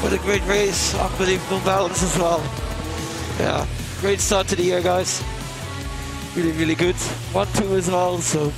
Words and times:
What 0.00 0.12
a 0.12 0.18
great 0.18 0.42
race. 0.46 0.94
Unbelievable 0.94 1.60
balance 1.64 2.04
as 2.04 2.16
well. 2.16 2.40
Yeah, 3.38 3.66
great 4.00 4.20
start 4.20 4.48
to 4.48 4.56
the 4.56 4.62
year, 4.62 4.82
guys. 4.82 5.22
Really, 6.34 6.52
really 6.52 6.74
good. 6.74 6.96
1-2 7.32 7.78
as 7.78 7.86
well, 7.86 8.20
so 8.20 8.52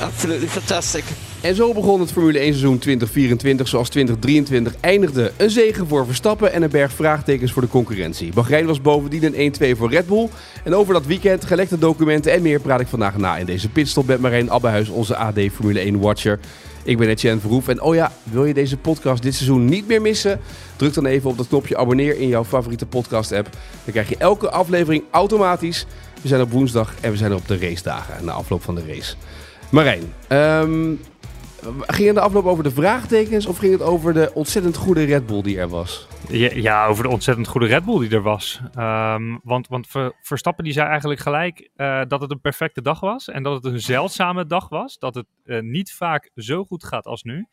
absolutely 0.00 0.48
fantastic. 0.48 1.04
En 1.40 1.54
zo 1.54 1.72
begon 1.72 2.00
het 2.00 2.12
Formule 2.12 2.38
1 2.38 2.46
seizoen 2.46 2.78
2024 2.78 3.68
zoals 3.68 3.88
2023 3.88 4.74
eindigde. 4.80 5.32
Een 5.36 5.50
zegen 5.50 5.86
voor 5.86 6.06
Verstappen 6.06 6.52
en 6.52 6.62
een 6.62 6.70
berg 6.70 6.92
vraagtekens 6.92 7.52
voor 7.52 7.62
de 7.62 7.68
concurrentie. 7.68 8.32
Bahrein 8.32 8.66
was 8.66 8.80
bovendien 8.80 9.40
een 9.40 9.54
1-2 9.74 9.76
voor 9.78 9.90
Red 9.90 10.06
Bull. 10.06 10.28
En 10.64 10.74
over 10.74 10.94
dat 10.94 11.06
weekend, 11.06 11.44
gelekte 11.44 11.78
documenten 11.78 12.32
en 12.32 12.42
meer 12.42 12.60
praat 12.60 12.80
ik 12.80 12.86
vandaag 12.86 13.16
na 13.16 13.36
in 13.36 13.46
deze 13.46 13.68
pitstop 13.68 14.06
met 14.06 14.20
Marijn 14.20 14.50
Abbehuis, 14.50 14.88
onze 14.88 15.16
AD 15.16 15.38
Formule 15.52 15.80
1 15.80 16.00
watcher. 16.00 16.38
Ik 16.84 16.98
ben 16.98 17.08
Etienne 17.08 17.40
Verhoef 17.40 17.68
en 17.68 17.82
oh 17.82 17.94
ja, 17.94 18.12
wil 18.22 18.44
je 18.44 18.54
deze 18.54 18.76
podcast 18.76 19.22
dit 19.22 19.34
seizoen 19.34 19.64
niet 19.64 19.86
meer 19.86 20.00
missen? 20.00 20.40
Druk 20.76 20.94
dan 20.94 21.06
even 21.06 21.30
op 21.30 21.36
dat 21.36 21.48
knopje 21.48 21.76
abonneer 21.76 22.18
in 22.18 22.28
jouw 22.28 22.44
favoriete 22.44 22.86
podcast 22.86 23.32
app. 23.32 23.48
Dan 23.84 23.92
krijg 23.92 24.08
je 24.08 24.16
elke 24.16 24.50
aflevering 24.50 25.04
automatisch. 25.10 25.86
We 26.22 26.28
zijn 26.28 26.40
op 26.40 26.50
woensdag 26.50 26.94
en 27.00 27.10
we 27.10 27.16
zijn 27.16 27.30
er 27.30 27.36
op 27.36 27.48
de 27.48 27.58
racedagen 27.58 28.24
na 28.24 28.32
afloop 28.32 28.62
van 28.62 28.74
de 28.74 28.86
race. 28.86 29.14
Marijn, 29.70 30.12
ehm, 30.28 30.94
ging 31.86 32.06
het 32.06 32.16
de 32.16 32.20
afloop 32.20 32.44
over 32.44 32.64
de 32.64 32.70
vraagtekens 32.70 33.46
of 33.46 33.58
ging 33.58 33.72
het 33.72 33.82
over 33.82 34.12
de 34.14 34.30
ontzettend 34.34 34.76
goede 34.76 35.04
Red 35.04 35.26
Bull 35.26 35.42
die 35.42 35.58
er 35.58 35.68
was? 35.68 36.06
Ja, 36.28 36.86
over 36.86 37.02
de 37.04 37.10
ontzettend 37.10 37.48
goede 37.48 37.66
Red 37.66 37.84
Bull 37.84 37.98
die 37.98 38.10
er 38.10 38.22
was. 38.22 38.60
Ehm, 38.74 39.36
want 39.42 39.68
want 39.68 39.86
Ver- 39.86 40.12
Verstappen 40.20 40.64
die 40.64 40.72
zei 40.72 40.88
eigenlijk 40.88 41.20
gelijk 41.20 41.70
eh, 41.76 42.00
dat 42.08 42.20
het 42.20 42.30
een 42.30 42.40
perfecte 42.40 42.82
dag 42.82 43.00
was. 43.00 43.28
En 43.28 43.42
dat 43.42 43.62
het 43.62 43.72
een 43.72 43.80
zeldzame 43.80 44.46
dag 44.46 44.68
was. 44.68 44.98
Dat 44.98 45.14
het 45.14 45.26
eh, 45.44 45.60
niet 45.60 45.92
vaak 45.92 46.30
zo 46.34 46.64
goed 46.64 46.84
gaat 46.84 47.06
als 47.06 47.22
nu. 47.22 47.46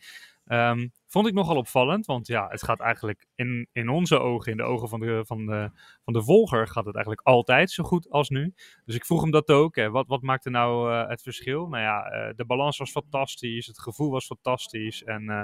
Ehm, 0.45 0.87
vond 1.07 1.27
ik 1.27 1.33
nogal 1.33 1.55
opvallend. 1.55 2.05
Want 2.05 2.27
ja, 2.27 2.47
het 2.47 2.63
gaat 2.63 2.79
eigenlijk 2.79 3.25
in, 3.35 3.67
in 3.71 3.89
onze 3.89 4.19
ogen, 4.19 4.51
in 4.51 4.57
de 4.57 4.63
ogen 4.63 4.89
van 4.89 4.99
de, 4.99 5.23
van, 5.25 5.45
de, 5.45 5.71
van 6.03 6.13
de 6.13 6.23
volger, 6.23 6.67
gaat 6.67 6.85
het 6.85 6.95
eigenlijk 6.95 7.27
altijd 7.27 7.71
zo 7.71 7.83
goed 7.83 8.09
als 8.09 8.29
nu. 8.29 8.53
Dus 8.85 8.95
ik 8.95 9.05
vroeg 9.05 9.21
hem 9.21 9.31
dat 9.31 9.49
ook. 9.49 9.75
Hè. 9.75 9.89
Wat, 9.89 10.07
wat 10.07 10.21
maakte 10.21 10.49
nou 10.49 10.91
eh, 10.91 11.09
het 11.09 11.21
verschil? 11.21 11.67
Nou 11.67 11.83
ja, 11.83 12.03
eh, 12.03 12.33
de 12.35 12.45
balans 12.45 12.77
was 12.77 12.91
fantastisch. 12.91 13.67
Het 13.67 13.79
gevoel 13.79 14.11
was 14.11 14.25
fantastisch. 14.25 15.03
En 15.03 15.29
eh, 15.29 15.41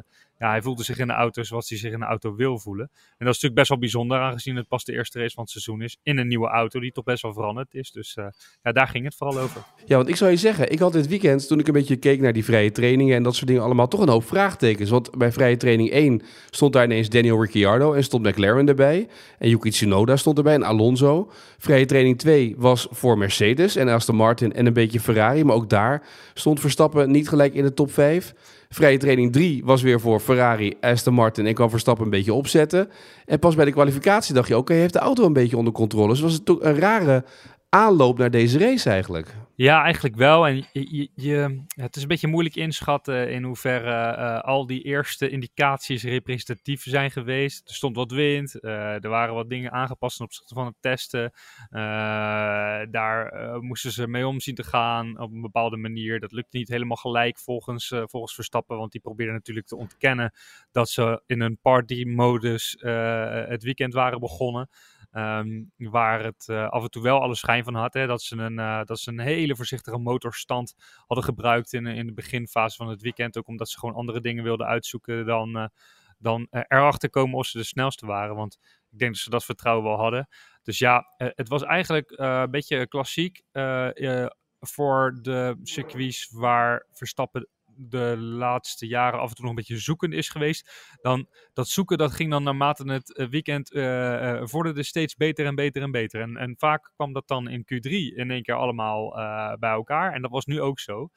hij 0.49 0.61
voelde 0.61 0.83
zich 0.83 0.97
in 0.97 1.07
de 1.07 1.13
auto 1.13 1.43
zoals 1.43 1.69
hij 1.69 1.77
zich 1.77 1.91
in 1.91 1.99
de 1.99 2.05
auto 2.05 2.35
wil 2.35 2.59
voelen. 2.59 2.89
En 2.93 3.25
dat 3.25 3.35
is 3.35 3.41
natuurlijk 3.41 3.55
best 3.55 3.69
wel 3.69 3.77
bijzonder, 3.77 4.19
aangezien 4.19 4.55
het 4.55 4.67
pas 4.67 4.83
de 4.83 4.93
eerste 4.93 5.19
race 5.19 5.33
van 5.33 5.43
het 5.43 5.51
seizoen 5.51 5.81
is. 5.81 5.97
In 6.03 6.17
een 6.17 6.27
nieuwe 6.27 6.47
auto, 6.47 6.79
die 6.79 6.91
toch 6.91 7.03
best 7.03 7.21
wel 7.21 7.33
veranderd 7.33 7.73
is. 7.73 7.91
Dus 7.91 8.15
eh, 8.15 8.25
ja, 8.61 8.71
daar 8.71 8.87
ging 8.87 9.05
het 9.05 9.15
vooral 9.15 9.39
over. 9.39 9.63
Ja, 9.85 9.95
want 9.95 10.09
ik 10.09 10.15
zou 10.15 10.31
je 10.31 10.37
zeggen, 10.37 10.71
ik 10.71 10.79
had 10.79 10.93
dit 10.93 11.07
weekend, 11.07 11.47
toen 11.47 11.59
ik 11.59 11.67
een 11.67 11.73
beetje 11.73 11.95
keek 11.95 12.21
naar 12.21 12.33
die 12.33 12.43
vrije 12.43 12.71
trainingen 12.71 13.15
en 13.15 13.23
dat 13.23 13.35
soort 13.35 13.47
dingen 13.47 13.63
allemaal, 13.63 13.87
toch 13.87 13.99
een 13.99 14.09
hoop 14.09 14.25
vraagtekens. 14.25 14.89
Want 14.89 15.17
bij 15.17 15.31
vrije 15.31 15.57
training 15.57 15.89
1 15.89 16.21
stond 16.49 16.73
daar 16.73 16.83
ineens 16.83 17.09
Daniel 17.09 17.41
Ricciardo 17.41 17.93
en 17.93 18.03
stond 18.03 18.23
McLaren 18.25 18.67
erbij. 18.67 19.07
En 19.37 19.49
Yuki 19.49 19.69
Tsunoda 19.69 20.17
stond 20.17 20.37
erbij 20.37 20.53
en 20.53 20.63
Alonso. 20.63 21.31
Vrije 21.57 21.85
training 21.85 22.19
2 22.19 22.55
was 22.57 22.87
voor 22.91 23.17
Mercedes 23.17 23.75
en 23.75 23.87
Aston 23.87 24.15
Martin 24.15 24.53
en 24.53 24.65
een 24.65 24.73
beetje 24.73 24.99
Ferrari. 24.99 25.43
Maar 25.43 25.55
ook 25.55 25.69
daar 25.69 26.07
stond 26.33 26.59
Verstappen 26.59 27.11
niet 27.11 27.29
gelijk 27.29 27.53
in 27.53 27.63
de 27.63 27.73
top 27.73 27.91
5. 27.91 28.33
Vrije 28.73 28.97
training 28.97 29.31
3 29.31 29.61
was 29.65 29.81
weer 29.81 29.99
voor 29.99 30.19
Ferrari, 30.19 30.73
Aston 30.81 31.13
Martin 31.13 31.45
en 31.45 31.53
kwam 31.53 31.69
Verstappen 31.69 32.03
een 32.03 32.09
beetje 32.09 32.33
opzetten. 32.33 32.89
En 33.25 33.39
pas 33.39 33.55
bij 33.55 33.65
de 33.65 33.71
kwalificatie 33.71 34.33
dacht 34.33 34.47
je, 34.47 34.57
oké, 34.57 34.71
hij 34.71 34.81
heeft 34.81 34.93
de 34.93 34.99
auto 34.99 35.25
een 35.25 35.33
beetje 35.33 35.57
onder 35.57 35.73
controle. 35.73 36.07
Dus 36.07 36.19
was 36.19 36.33
het 36.33 36.45
toch 36.45 36.57
een 36.61 36.79
rare 36.79 37.23
aanloop 37.69 38.17
naar 38.17 38.31
deze 38.31 38.57
race 38.57 38.89
eigenlijk. 38.89 39.35
Ja, 39.63 39.83
eigenlijk 39.83 40.15
wel. 40.15 40.47
En 40.47 40.65
je, 41.15 41.63
het 41.75 41.95
is 41.95 42.01
een 42.01 42.07
beetje 42.07 42.27
moeilijk 42.27 42.55
inschatten 42.55 43.31
in 43.31 43.43
hoeverre 43.43 43.91
eh, 43.91 44.39
al 44.39 44.65
die 44.65 44.81
eerste 44.81 45.29
indicaties 45.29 46.03
representatief 46.03 46.81
zijn 46.81 47.11
geweest. 47.11 47.69
Er 47.69 47.75
stond 47.75 47.95
wat 47.95 48.11
wind, 48.11 48.59
eh, 48.59 49.03
er 49.03 49.09
waren 49.09 49.33
wat 49.33 49.49
dingen 49.49 49.71
aangepast 49.71 50.17
ten 50.17 50.25
opzichte 50.25 50.53
van 50.53 50.65
het 50.65 50.75
testen. 50.79 51.31
Eh, 51.69 51.81
daar 52.91 53.33
moesten 53.61 53.91
ze 53.91 54.07
mee 54.07 54.27
om 54.27 54.39
zien 54.39 54.55
te 54.55 54.63
gaan 54.63 55.19
op 55.19 55.31
een 55.31 55.41
bepaalde 55.41 55.77
manier. 55.77 56.19
Dat 56.19 56.31
lukt 56.31 56.53
niet 56.53 56.67
helemaal 56.67 56.97
gelijk 56.97 57.39
volgens, 57.39 57.87
volgens 57.87 58.33
Verstappen, 58.33 58.77
want 58.77 58.91
die 58.91 59.01
probeerde 59.01 59.33
natuurlijk 59.33 59.67
te 59.67 59.77
ontkennen 59.77 60.33
dat 60.71 60.89
ze 60.89 61.21
in 61.25 61.41
een 61.41 61.57
party-modus 61.61 62.75
het 63.47 63.63
weekend 63.63 63.93
waren 63.93 64.19
begonnen. 64.19 64.69
Ehm, 65.13 65.63
waar 65.77 66.23
het 66.23 66.47
eh, 66.49 66.69
af 66.69 66.83
en 66.83 66.89
toe 66.89 67.03
wel 67.03 67.21
alle 67.21 67.35
schijn 67.35 67.63
van 67.63 67.75
had. 67.75 67.93
Hè, 67.93 68.07
dat, 68.07 68.21
ze 68.21 68.37
een, 68.37 68.59
eh, 68.59 68.83
dat 68.83 68.99
ze 68.99 69.11
een 69.11 69.19
hele 69.19 69.55
voorzichtige 69.55 69.97
motorstand 69.97 70.75
hadden 71.05 71.25
gebruikt 71.25 71.73
in, 71.73 71.85
in 71.85 72.05
de 72.05 72.13
beginfase 72.13 72.75
van 72.75 72.87
het 72.89 73.01
weekend. 73.01 73.37
Ook 73.37 73.47
omdat 73.47 73.69
ze 73.69 73.79
gewoon 73.79 73.95
andere 73.95 74.21
dingen 74.21 74.43
wilden 74.43 74.67
uitzoeken 74.67 75.25
dan, 75.25 75.57
eh, 75.57 75.65
dan 76.17 76.47
eh, 76.49 76.61
erachter 76.67 77.09
komen 77.09 77.37
of 77.37 77.45
ze 77.45 77.57
de 77.57 77.63
snelste 77.63 78.05
waren. 78.05 78.35
Want 78.35 78.57
ik 78.91 78.99
denk 78.99 79.11
dat 79.11 79.21
ze 79.21 79.29
dat 79.29 79.45
vertrouwen 79.45 79.85
wel 79.85 79.97
hadden. 79.97 80.27
Dus 80.63 80.79
ja, 80.79 81.13
eh, 81.17 81.27
het 81.35 81.47
was 81.47 81.63
eigenlijk 81.63 82.11
eh, 82.11 82.41
een 82.43 82.51
beetje 82.51 82.87
klassiek 82.87 83.41
eh, 83.51 84.21
eh, 84.23 84.29
voor 84.59 85.19
de 85.21 85.59
circuits 85.63 86.29
waar 86.31 86.85
Verstappen 86.91 87.47
de 87.77 88.17
laatste 88.17 88.87
jaren 88.87 89.19
af 89.19 89.29
en 89.29 89.35
toe 89.35 89.41
nog 89.45 89.49
een 89.49 89.59
beetje 89.59 89.77
zoekend 89.77 90.13
is 90.13 90.29
geweest. 90.29 90.95
Dan 91.01 91.27
dat 91.53 91.67
zoeken 91.67 91.97
dat 91.97 92.11
ging 92.11 92.31
dan 92.31 92.43
naarmate 92.43 92.91
het 92.91 93.15
eh, 93.15 93.27
weekend 93.27 93.71
eh, 93.71 94.41
vorderde 94.43 94.83
steeds 94.83 95.15
beter 95.15 95.45
en 95.45 95.55
beter 95.55 95.81
en 95.81 95.91
beter. 95.91 96.21
En, 96.21 96.37
en 96.37 96.55
vaak 96.57 96.91
kwam 96.95 97.13
dat 97.13 97.27
dan 97.27 97.49
in 97.49 97.63
Q3 97.63 97.89
in 98.15 98.31
één 98.31 98.43
keer 98.43 98.55
allemaal 98.55 99.09
bij 99.59 99.71
elkaar. 99.71 100.13
En 100.13 100.21
dat 100.21 100.31
was 100.31 100.45
nu 100.45 100.61
ook 100.61 100.79
zo. 100.79 101.09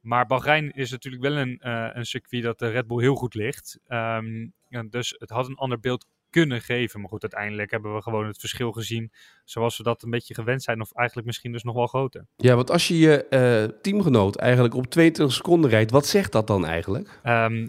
Maar 0.00 0.26
Bahrein 0.26 0.70
is 0.70 0.90
natuurlijk 0.90 1.22
wel 1.22 1.36
een, 1.36 1.68
een 1.98 2.06
circuit 2.06 2.42
dat 2.42 2.58
de 2.58 2.68
Red 2.68 2.86
Bull 2.86 3.00
heel 3.00 3.14
goed 3.14 3.34
ligt. 3.34 3.78
Ehm, 3.86 4.48
dus 4.88 5.14
het 5.18 5.30
had 5.30 5.48
een 5.48 5.56
ander 5.56 5.80
beeld 5.80 6.06
kunnen 6.34 6.60
geven. 6.60 7.00
Maar 7.00 7.08
goed, 7.08 7.22
uiteindelijk 7.22 7.70
hebben 7.70 7.94
we 7.94 8.02
gewoon 8.02 8.26
het 8.26 8.38
verschil 8.38 8.72
gezien 8.72 9.12
zoals 9.44 9.76
we 9.76 9.82
dat 9.82 10.02
een 10.02 10.10
beetje 10.10 10.34
gewend 10.34 10.62
zijn. 10.62 10.80
Of 10.80 10.92
eigenlijk 10.92 11.26
misschien 11.26 11.52
dus 11.52 11.62
nog 11.62 11.74
wel 11.74 11.86
groter. 11.86 12.26
Ja, 12.36 12.54
want 12.54 12.70
als 12.70 12.88
je 12.88 12.98
je 12.98 13.28
eh, 13.28 13.78
teamgenoot 13.80 14.36
eigenlijk 14.36 14.74
op 14.74 14.86
22 14.86 15.36
seconden 15.36 15.70
rijdt, 15.70 15.90
wat 15.90 16.06
zegt 16.06 16.32
dat 16.32 16.46
dan 16.46 16.66
eigenlijk? 16.66 17.20
Ehm, 17.22 17.68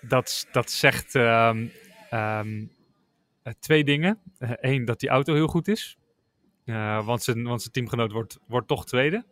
dat, 0.00 0.46
dat 0.52 0.70
zegt 0.70 1.14
ehm, 1.14 1.66
ehm, 2.10 2.64
eh, 3.42 3.52
twee 3.60 3.84
dingen. 3.84 4.18
Eén, 4.38 4.84
dat 4.84 5.00
die 5.00 5.08
auto 5.08 5.34
heel 5.34 5.48
goed 5.48 5.68
is. 5.68 5.98
Eh, 6.64 7.06
want, 7.06 7.22
zijn, 7.22 7.44
want 7.44 7.60
zijn 7.60 7.72
teamgenoot 7.72 8.12
wordt, 8.12 8.38
wordt 8.46 8.68
toch 8.68 8.86
tweede. 8.86 9.24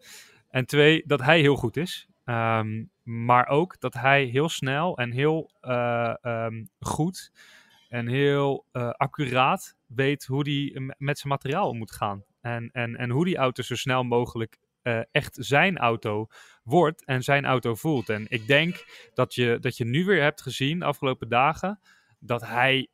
En 0.51 0.67
twee, 0.67 1.03
dat 1.07 1.23
hij 1.23 1.41
heel 1.41 1.57
goed 1.57 1.77
is. 1.77 2.09
Maar 3.03 3.47
ook 3.49 3.81
dat 3.81 3.95
hij 3.95 4.25
heel 4.25 4.49
snel 4.49 4.97
en 4.97 5.11
heel 5.11 5.51
eh, 5.61 6.47
goed 6.81 7.31
en 7.89 8.07
heel 8.07 8.67
eh, 8.73 8.91
accuraat 8.91 9.77
weet 9.87 10.25
hoe 10.25 10.43
hij 10.43 10.81
m- 10.81 10.95
met 10.99 11.19
zijn 11.19 11.33
materiaal 11.33 11.69
om 11.69 11.79
moet 11.79 11.93
gaan. 11.93 12.25
En, 12.41 12.71
en, 12.73 12.97
en 12.97 13.11
hoe 13.11 13.25
die 13.25 13.37
auto 13.37 13.63
zo 13.63 13.75
snel 13.77 14.03
mogelijk 14.03 14.59
eh, 14.83 15.01
echt 15.13 15.37
zijn 15.41 15.79
auto 15.79 16.27
wordt 16.63 17.05
en 17.05 17.23
zijn 17.23 17.45
auto 17.45 17.75
voelt. 17.75 18.09
En 18.09 18.27
ik 18.29 18.47
denk 18.47 18.85
dat 19.15 19.35
je, 19.35 19.59
dat 19.61 19.77
je 19.77 19.85
nu 19.85 20.05
weer 20.05 20.23
hebt 20.23 20.43
gezien, 20.43 20.79
de 20.79 20.85
afgelopen 20.85 21.29
dagen, 21.29 21.81
dat 22.19 22.47
hij 22.47 22.89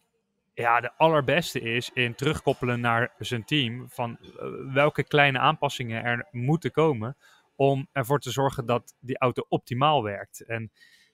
ja, 0.54 0.80
de 0.80 0.92
allerbeste 0.96 1.60
is 1.60 1.90
in 1.94 2.14
terugkoppelen 2.14 2.80
naar 2.80 3.14
zijn 3.18 3.44
team. 3.44 3.88
Van 3.88 4.18
eh, 4.18 4.28
welke 4.72 5.04
kleine 5.04 5.38
aanpassingen 5.38 6.04
er 6.04 6.26
moeten 6.30 6.70
komen 6.70 7.16
om 7.56 7.88
ervoor 7.92 8.18
te 8.20 8.30
zorgen 8.30 8.66
dat 8.66 8.94
die 9.00 9.18
auto 9.18 9.44
optimaal 9.48 10.02
werkt. 10.02 10.40
En 10.46 10.72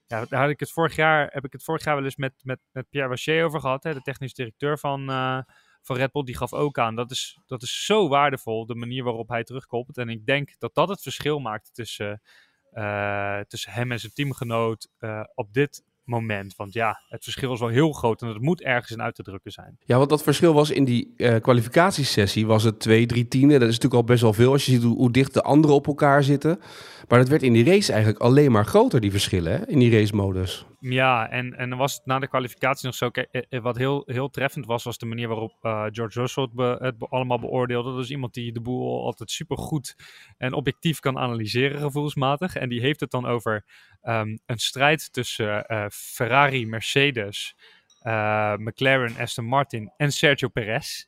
ja, 0.09 0.25
daar 0.25 0.41
had 0.41 0.51
ik 0.51 0.61
het 0.61 0.73
vorig 0.73 0.97
jaar, 0.97 1.29
heb 1.33 1.45
ik 1.45 1.53
het 1.53 1.65
vorig 1.65 1.85
jaar 1.85 1.95
wel 1.95 2.05
eens 2.05 2.17
met, 2.17 2.33
met, 2.43 2.61
met 2.73 2.89
Pierre 2.89 3.09
Waché 3.09 3.45
over 3.45 3.61
gehad, 3.61 3.83
hè, 3.83 3.95
de 3.95 4.03
technisch 4.03 4.35
directeur 4.35 4.79
van, 4.79 5.11
eh, 5.11 5.41
van 5.83 5.97
Red 5.97 6.13
Bull. 6.13 6.25
Die 6.25 6.37
gaf 6.37 6.53
ook 6.53 6.79
aan, 6.79 6.95
dat 6.95 7.11
is, 7.11 7.41
dat 7.47 7.63
is 7.63 7.85
zo 7.85 8.09
waardevol, 8.09 8.67
de 8.67 8.75
manier 8.75 9.05
waarop 9.05 9.29
hij 9.29 9.45
terugkoppelt. 9.45 9.99
En 9.99 10.09
ik 10.09 10.27
denk 10.27 10.55
dat 10.59 10.75
dat 10.75 10.89
het 10.89 11.03
verschil 11.03 11.39
maakt 11.39 11.75
tussen, 11.75 12.23
eh, 12.71 13.41
tussen 13.41 13.73
hem 13.73 13.93
en 13.93 14.01
zijn 14.01 14.13
teamgenoot 14.13 14.89
eh, 14.99 15.25
op 15.35 15.53
dit 15.53 15.85
moment. 16.09 16.57
Want 16.57 16.73
ja, 16.73 17.01
het 17.09 17.25
verschil 17.25 17.53
is 17.53 17.61
wel 17.61 17.69
heel 17.69 17.93
groot 17.93 18.23
en 18.23 18.29
het 18.29 18.41
moet 18.41 18.63
ergens 18.63 18.91
in 18.91 19.03
uit 19.03 19.15
te 19.15 19.23
drukken 19.23 19.53
zijn. 19.53 19.79
Ja, 19.85 19.97
want 19.97 20.11
dat 20.11 20.23
verschil 20.23 20.55
was 20.55 20.71
in 20.71 20.85
die 20.85 21.15
eh, 21.17 21.41
kwalificatiesessie, 21.41 22.47
was 22.47 22.63
het 22.63 22.81
2, 22.81 23.07
3 23.07 23.29
tienden. 23.29 23.61
Dat 23.61 23.69
is 23.69 23.75
natuurlijk 23.75 24.03
al 24.03 24.09
best 24.09 24.23
wel 24.23 24.33
veel 24.33 24.53
als 24.53 24.67
je 24.67 24.73
ziet 24.73 24.83
hoe, 24.83 25.13
dicht 25.13 25.35
de 25.35 25.43
anderen 25.43 25.77
op 25.77 25.87
elkaar 25.87 26.25
zitten. 26.25 26.59
Maar 27.09 27.19
dat 27.19 27.29
werd 27.29 27.43
in 27.43 27.53
die 27.53 27.65
race 27.65 27.93
eigenlijk 27.93 28.23
alleen 28.23 28.53
maar 28.53 28.67
groter, 28.67 29.01
die 29.01 29.11
verschillen, 29.11 29.53
hè? 29.53 29.67
in 29.67 29.79
die 29.79 29.99
racemodus. 29.99 30.67
Ja, 30.81 31.31
en, 31.31 31.57
en 31.57 31.77
was 31.77 31.95
het 31.95 32.07
na 32.07 32.19
de 32.19 32.29
kwalificatie 32.29 32.87
nog 32.87 32.95
zo. 32.95 33.09
Eh, 33.09 33.43
eh, 33.49 33.63
wat 33.63 33.77
heel, 33.77 34.03
heel 34.07 34.31
treffend 34.31 34.67
was, 34.67 34.85
was 34.85 34.99
de 34.99 35.07
manier 35.07 35.29
waarop 35.29 35.55
uh, 35.63 35.87
George 35.91 36.21
Russell 36.21 36.49
het, 36.55 36.95
allemaal 36.99 37.39
beoordeelde. 37.39 37.93
Dat 37.93 38.05
is 38.05 38.11
iemand 38.11 38.35
die 38.35 38.53
de 38.53 38.61
boel 38.61 39.05
altijd 39.05 39.31
super 39.31 39.59
goed 39.59 39.97
en 40.37 40.53
objectief 40.53 41.01
kan 41.01 41.19
analyseren, 41.19 41.81
gevoelsmatig. 41.81 42.57
En 42.57 42.69
die 42.69 42.81
heeft 42.81 43.01
het 43.01 43.11
dan 43.11 43.27
over 43.27 43.65
um, 44.03 44.39
een 44.47 44.59
strijd 44.59 45.13
tussen 45.13 45.65
Ferrari, 45.93 46.67
Mercedes, 46.67 47.57
uh, 48.09 48.57
McLaren, 48.57 49.17
Aston 49.17 49.45
Martin 49.45 49.93
en 49.97 50.13
Sergio 50.13 50.49
Perez. 50.49 51.07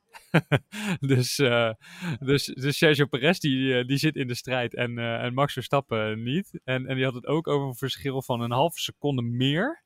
dus, 1.01 1.39
uh, 1.39 1.73
dus, 2.19 2.45
dus 2.45 2.79
Sergio 2.79 3.07
Perez 3.07 3.39
die, 3.39 3.85
die 3.85 3.97
zit 3.97 4.17
in 4.17 4.27
de 4.27 4.35
strijd 4.35 4.75
en, 4.75 4.99
en 4.99 5.35
Max 5.35 5.53
Verstappen 5.53 6.23
niet. 6.23 6.61
En, 6.65 6.87
en 6.87 6.95
die 6.95 7.05
had 7.05 7.15
het 7.15 7.27
ook 7.27 7.49
over 7.49 7.69
een 7.69 7.75
verschil 7.75 8.23
van 8.23 8.41
een 8.41 8.51
halve 8.51 8.81
seconde 8.81 9.23
meer 9.23 9.85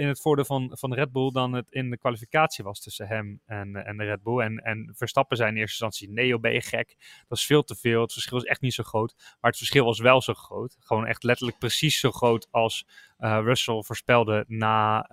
in 0.00 0.08
het 0.08 0.20
voordeel 0.20 0.44
van, 0.44 0.70
van 0.72 0.94
Red 0.94 1.12
Bull 1.12 1.30
dan 1.30 1.52
het 1.52 1.66
in 1.70 1.90
de 1.90 1.98
kwalificatie 1.98 2.64
was 2.64 2.80
tussen 2.80 3.06
hem 3.06 3.40
en, 3.46 3.86
en 3.86 3.96
de 3.96 4.04
Red 4.04 4.22
Bull. 4.22 4.40
En, 4.40 4.58
en 4.58 4.92
Verstappen 4.96 5.36
zei 5.36 5.50
in 5.50 5.56
eerste 5.56 5.84
instantie, 5.84 6.14
nee 6.14 6.26
joh, 6.26 6.52
je 6.52 6.60
gek? 6.60 6.96
Dat 7.28 7.38
is 7.38 7.46
veel 7.46 7.62
te 7.62 7.74
veel, 7.74 8.00
het 8.00 8.12
verschil 8.12 8.36
is 8.36 8.44
echt 8.44 8.60
niet 8.60 8.74
zo 8.74 8.82
groot. 8.82 9.14
Maar 9.16 9.50
het 9.50 9.56
verschil 9.56 9.84
was 9.84 9.98
wel 9.98 10.22
zo 10.22 10.34
groot. 10.34 10.76
Gewoon 10.80 11.06
echt 11.06 11.22
letterlijk 11.22 11.58
precies 11.58 12.00
zo 12.00 12.10
groot 12.10 12.48
als 12.50 12.86
Russell 13.18 13.82
voorspelde 13.82 14.44
na, 14.48 15.06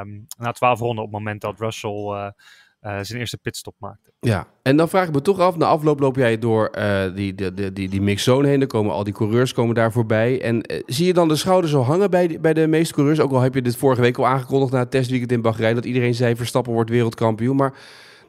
um, 0.00 0.26
na 0.38 0.52
12 0.52 0.78
ronden 0.78 1.04
op 1.04 1.10
het 1.10 1.18
moment 1.18 1.40
dat 1.40 1.60
Russell 1.60 2.32
uh, 2.82 2.98
zijn 3.02 3.18
eerste 3.18 3.38
pitstop 3.38 3.74
maakte. 3.78 4.10
Ja, 4.20 4.46
en 4.62 4.76
dan 4.76 4.88
vraag 4.88 5.06
ik 5.06 5.14
me 5.14 5.22
toch 5.22 5.38
af, 5.38 5.56
na 5.56 5.66
afloop 5.66 6.00
loop 6.00 6.16
jij 6.16 6.38
door 6.38 6.70
uh, 6.78 7.14
die, 7.14 7.34
die, 7.34 7.54
die, 7.54 7.72
die, 7.72 7.88
die 7.88 8.00
mixzone 8.00 8.48
heen, 8.48 8.60
er 8.60 8.66
komen 8.66 8.92
al 8.92 9.04
die 9.04 9.12
coureurs 9.12 9.52
komen 9.52 9.74
daar 9.74 9.92
voorbij. 9.92 10.42
En 10.42 10.56
uh, 10.56 10.82
zie 10.86 11.06
je 11.06 11.12
dan 11.12 11.28
de 11.28 11.36
schouders 11.36 11.72
zo 11.72 11.80
hangen 11.80 12.10
bij, 12.10 12.26
die, 12.26 12.40
bij 12.40 12.54
de 12.54 12.66
meeste 12.66 12.94
coureurs? 12.94 13.20
Ook 13.20 13.32
al 13.32 13.40
heb 13.40 13.54
je 13.54 13.62
dit 13.62 13.76
vorige 13.76 14.00
week 14.00 14.18
al 14.18 14.26
aangekondigd 14.26 14.72
na 14.72 14.78
het 14.78 14.90
testweekend 14.90 15.32
in 15.32 15.42
Bahrein, 15.42 15.74
dat 15.74 15.84
iedereen 15.84 16.14
zei 16.14 16.36
Verstappen 16.36 16.72
wordt 16.72 16.90
wereldkampioen. 16.90 17.56
Maar 17.56 17.74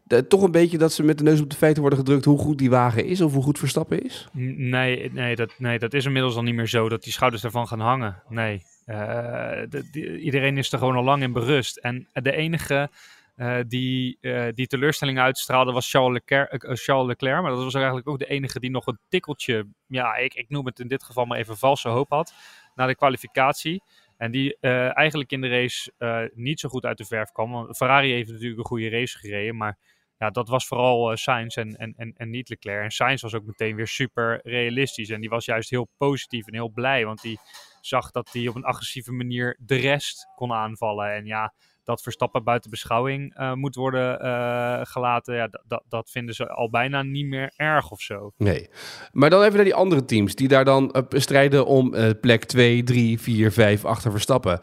de, 0.04 0.28
toch 0.28 0.42
een 0.42 0.52
beetje 0.52 0.78
dat 0.78 0.94
ze 0.94 1.04
met 1.04 1.18
de 1.18 1.24
neus 1.24 1.42
op 1.42 1.50
de 1.50 1.56
feiten 1.56 1.82
worden 1.82 2.00
gedrukt 2.00 2.26
hoe 2.26 2.40
goed 2.40 2.58
die 2.58 2.70
wagen 2.70 3.06
is 3.06 3.22
of 3.22 3.34
hoe 3.34 3.44
goed 3.44 3.60
Verstappen 3.60 4.04
is? 4.04 4.28
Nee, 4.32 5.12
nee, 5.14 5.36
dat, 5.36 5.54
nee 5.58 5.80
dat 5.80 5.94
is 5.94 6.06
inmiddels 6.06 6.36
al 6.36 6.44
niet 6.44 6.56
meer 6.56 6.68
zo, 6.68 6.90
dat 6.90 7.04
die 7.04 7.14
schouders 7.14 7.42
daarvan 7.42 7.68
gaan 7.68 7.80
hangen. 7.80 8.24
Nee, 8.30 8.62
de, 8.86 9.88
die, 9.92 10.20
iedereen 10.20 10.58
is 10.58 10.72
er 10.72 10.78
gewoon 10.78 10.96
al 10.96 11.04
lang 11.04 11.24
in 11.24 11.34
berust. 11.34 11.78
En 11.78 12.08
de 12.14 12.32
enige... 12.32 12.90
Uh, 13.36 13.60
die, 13.68 14.18
uh, 14.22 14.48
die 14.54 14.68
teleurstelling 14.68 15.20
uitstraalde 15.20 15.72
was 15.72 15.90
Charles 15.90 16.14
Leclerc, 16.14 16.64
uh, 16.64 16.72
Charles 16.76 17.08
Leclerc. 17.08 17.42
Maar 17.42 17.52
dat 17.52 17.64
was 17.64 17.74
eigenlijk 17.74 18.08
ook 18.08 18.20
de 18.20 18.26
enige 18.26 18.60
die 18.60 18.70
nog 18.70 18.88
een 18.88 19.00
tikkeltje, 19.10 19.68
ja, 19.88 20.16
ik, 20.16 20.34
ik 20.34 20.50
noem 20.50 20.66
het 20.66 20.80
in 20.80 20.88
dit 20.88 21.04
geval 21.04 21.26
maar 21.26 21.38
even 21.38 21.58
valse 21.58 21.90
hoop 21.90 22.10
had. 22.10 22.34
Na 22.76 22.86
de 22.86 22.96
kwalificatie. 22.96 23.84
En 24.18 24.32
die 24.32 24.58
eigenlijk 24.60 25.32
in 25.32 25.42
de 25.42 25.50
race 25.50 25.94
niet 26.34 26.60
zo 26.60 26.70
goed 26.70 26.86
uit 26.86 26.98
de 26.98 27.06
verf 27.06 27.32
kwam. 27.32 27.52
Want 27.52 27.78
Ferrari 27.78 28.12
heeft 28.12 28.32
natuurlijk 28.32 28.60
een 28.60 28.66
goede 28.66 28.90
race 28.90 29.18
gereden. 29.18 29.58
Maar 29.58 29.78
ja, 30.18 30.30
dat 30.30 30.48
was 30.48 30.68
vooral 30.68 31.18
Sainz 31.18 31.58
en, 31.58 31.76
en, 31.76 31.94
en, 31.98 32.14
en 32.18 32.30
niet 32.30 32.50
Leclerc. 32.50 32.84
En 32.84 32.92
Sainz 32.92 33.22
was 33.22 33.34
ook 33.34 33.46
meteen 33.46 33.76
weer 33.76 33.88
super 33.88 34.40
realistisch. 34.44 35.10
En 35.10 35.22
die 35.22 35.30
was 35.30 35.46
juist 35.46 35.70
heel 35.70 35.90
positief 35.98 36.48
en 36.48 36.54
heel 36.54 36.70
blij. 36.70 37.06
Want 37.06 37.22
die 37.22 37.40
zag 37.82 38.12
dat 38.12 38.30
hij 38.32 38.48
op 38.48 38.56
een 38.56 38.64
agressieve 38.64 39.12
manier 39.12 39.58
de 39.60 39.76
rest 39.76 40.28
kon 40.36 40.54
aanvallen. 40.54 41.14
En 41.14 41.26
ja 41.26 41.54
dat 41.84 42.02
Verstappen 42.02 42.44
buiten 42.44 42.70
beschouwing 42.70 43.40
uh, 43.40 43.54
moet 43.54 43.76
worden 43.76 44.26
uh, 44.26 44.80
gelaten, 44.84 45.36
ja, 45.36 45.50
dat 45.88 46.10
vinden 46.10 46.36
ze 46.36 46.48
al 46.48 46.70
bijna 46.70 47.02
niet 47.02 47.26
meer 47.26 47.54
erg 47.56 47.92
of 47.92 48.02
zo. 48.02 48.32
Nee. 48.38 48.70
Maar 49.12 49.30
dan 49.30 49.42
even 49.42 49.56
naar 49.56 49.64
die 49.64 49.76
andere 49.76 50.06
teams 50.06 50.36
die 50.36 50.48
daar 50.48 50.66
dan 50.66 50.96
uh, 50.96 51.20
strijden 51.20 51.66
om 51.66 51.96
plek 52.22 52.44
2, 52.44 52.84
3, 52.84 53.20
4, 53.20 53.52
5 53.52 53.86
achter 53.86 54.12
Verstappen. 54.12 54.60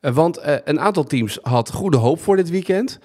want 0.00 0.40
een 0.64 0.80
aantal 0.80 1.04
teams 1.04 1.38
had 1.42 1.72
goede 1.72 1.96
hoop 1.96 2.20
voor 2.20 2.36
dit 2.36 2.50
weekend. 2.50 2.98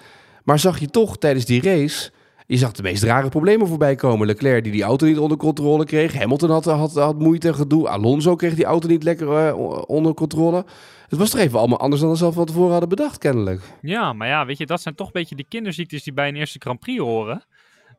Maar 0.44 0.58
zag 0.58 0.78
je 0.78 0.90
toch 0.90 1.18
tijdens 1.18 1.44
die 1.44 1.62
race 1.62 2.10
je 2.46 2.56
zag 2.56 2.72
de 2.72 2.82
meest 2.82 3.02
rare 3.02 3.28
problemen 3.28 3.66
voorbij 3.66 3.94
komen. 3.94 4.26
Leclerc 4.26 4.62
die 4.62 4.72
die 4.72 4.82
auto 4.82 5.06
niet 5.06 5.18
onder 5.18 5.36
controle 5.36 5.84
kreeg. 5.84 6.14
Hamilton 6.14 6.50
had, 6.50 6.64
had, 6.64 6.94
had 6.94 7.18
moeite 7.18 7.48
en 7.48 7.54
gedoe. 7.54 7.88
Alonso 7.88 8.36
kreeg 8.36 8.54
die 8.54 8.64
auto 8.64 8.88
niet 8.88 9.02
lekker 9.02 9.48
uh, 9.48 9.82
onder 9.86 10.14
controle. 10.14 10.64
Het 11.08 11.18
was 11.18 11.30
toch 11.30 11.40
even 11.40 11.58
allemaal 11.58 11.78
anders 11.78 12.00
dan 12.00 12.16
zelf 12.16 12.34
van 12.34 12.46
tevoren 12.46 12.70
hadden 12.70 12.88
bedacht, 12.88 13.18
kennelijk. 13.18 13.60
Ja, 13.80 14.12
maar 14.12 14.28
ja, 14.28 14.46
weet 14.46 14.58
je, 14.58 14.66
dat 14.66 14.80
zijn 14.80 14.94
toch 14.94 15.06
een 15.06 15.12
beetje 15.12 15.34
die 15.34 15.46
kinderziektes 15.48 16.02
die 16.02 16.12
bij 16.12 16.28
een 16.28 16.36
eerste 16.36 16.58
Grand 16.58 16.80
Prix 16.80 17.00
horen. 17.00 17.44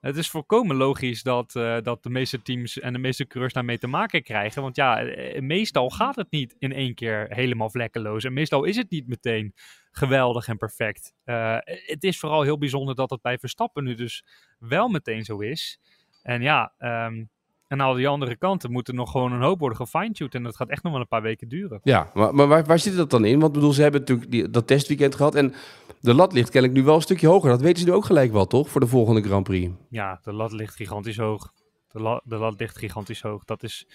Het 0.01 0.17
is 0.17 0.29
volkomen 0.29 0.75
logisch 0.75 1.23
dat, 1.23 1.55
uh, 1.55 1.77
dat 1.81 2.03
de 2.03 2.09
meeste 2.09 2.41
teams 2.41 2.79
en 2.79 2.93
de 2.93 2.99
meeste 2.99 3.27
coureurs 3.27 3.53
daarmee 3.53 3.77
te 3.77 3.87
maken 3.87 4.23
krijgen. 4.23 4.61
Want 4.61 4.75
ja, 4.75 5.03
meestal 5.39 5.89
gaat 5.89 6.15
het 6.15 6.31
niet 6.31 6.55
in 6.59 6.73
één 6.73 6.95
keer 6.95 7.25
helemaal 7.29 7.69
vlekkeloos. 7.69 8.23
En 8.23 8.33
meestal 8.33 8.63
is 8.63 8.75
het 8.75 8.89
niet 8.89 9.07
meteen 9.07 9.53
geweldig 9.91 10.47
en 10.47 10.57
perfect. 10.57 11.13
Het 11.23 12.03
is 12.03 12.19
vooral 12.19 12.41
heel 12.41 12.57
bijzonder 12.57 12.95
dat 12.95 13.09
het 13.09 13.21
bij 13.21 13.37
Verstappen 13.37 13.83
nu 13.83 13.95
dus 13.95 14.25
wel 14.59 14.87
meteen 14.87 15.23
zo 15.23 15.39
is. 15.39 15.79
En 16.21 16.41
ja, 16.41 16.73
um, 16.77 17.29
en 17.67 17.81
aan 17.81 17.95
die 17.95 18.07
andere 18.07 18.35
kanten 18.35 18.71
moet 18.71 18.87
er 18.87 18.93
nog 18.93 19.11
gewoon 19.11 19.31
een 19.31 19.41
hoop 19.41 19.59
worden 19.59 19.77
gefine-tuned. 19.77 20.35
En 20.35 20.43
dat 20.43 20.55
gaat 20.55 20.69
echt 20.69 20.83
nog 20.83 20.91
wel 20.91 21.01
een 21.01 21.07
paar 21.07 21.21
weken 21.21 21.47
duren. 21.47 21.79
Ja, 21.83 22.09
maar, 22.13 22.35
maar 22.35 22.47
waar, 22.47 22.65
waar 22.65 22.79
zit 22.79 22.95
dat 22.95 23.09
dan 23.09 23.25
in? 23.25 23.39
Want 23.39 23.53
bedoel, 23.53 23.73
ze 23.73 23.81
hebben 23.81 23.99
natuurlijk 23.99 24.31
die, 24.31 24.49
dat 24.49 24.67
testweekend 24.67 25.15
gehad. 25.15 25.35
En 25.35 25.53
de 26.01 26.13
lat 26.13 26.33
ligt 26.33 26.49
kennelijk 26.49 26.79
nu 26.79 26.85
wel 26.85 26.95
een 26.95 27.01
stukje 27.01 27.27
hoger. 27.27 27.49
Dat 27.49 27.61
weten 27.61 27.79
ze 27.79 27.85
nu 27.85 27.93
ook 27.93 28.05
gelijk 28.05 28.31
wel, 28.31 28.47
toch? 28.47 28.69
Voor 28.69 28.81
de 28.81 28.87
volgende 28.87 29.21
Grand 29.23 29.43
Prix. 29.43 29.71
Ja, 29.89 30.19
de 30.23 30.33
lat 30.33 30.51
ligt 30.51 30.75
gigantisch 30.75 31.17
hoog. 31.17 31.53
De, 31.91 32.01
la, 32.01 32.21
de 32.23 32.35
lat 32.35 32.59
ligt 32.59 32.77
gigantisch 32.77 33.21
hoog. 33.21 33.43
Dat 33.43 33.63
is, 33.63 33.87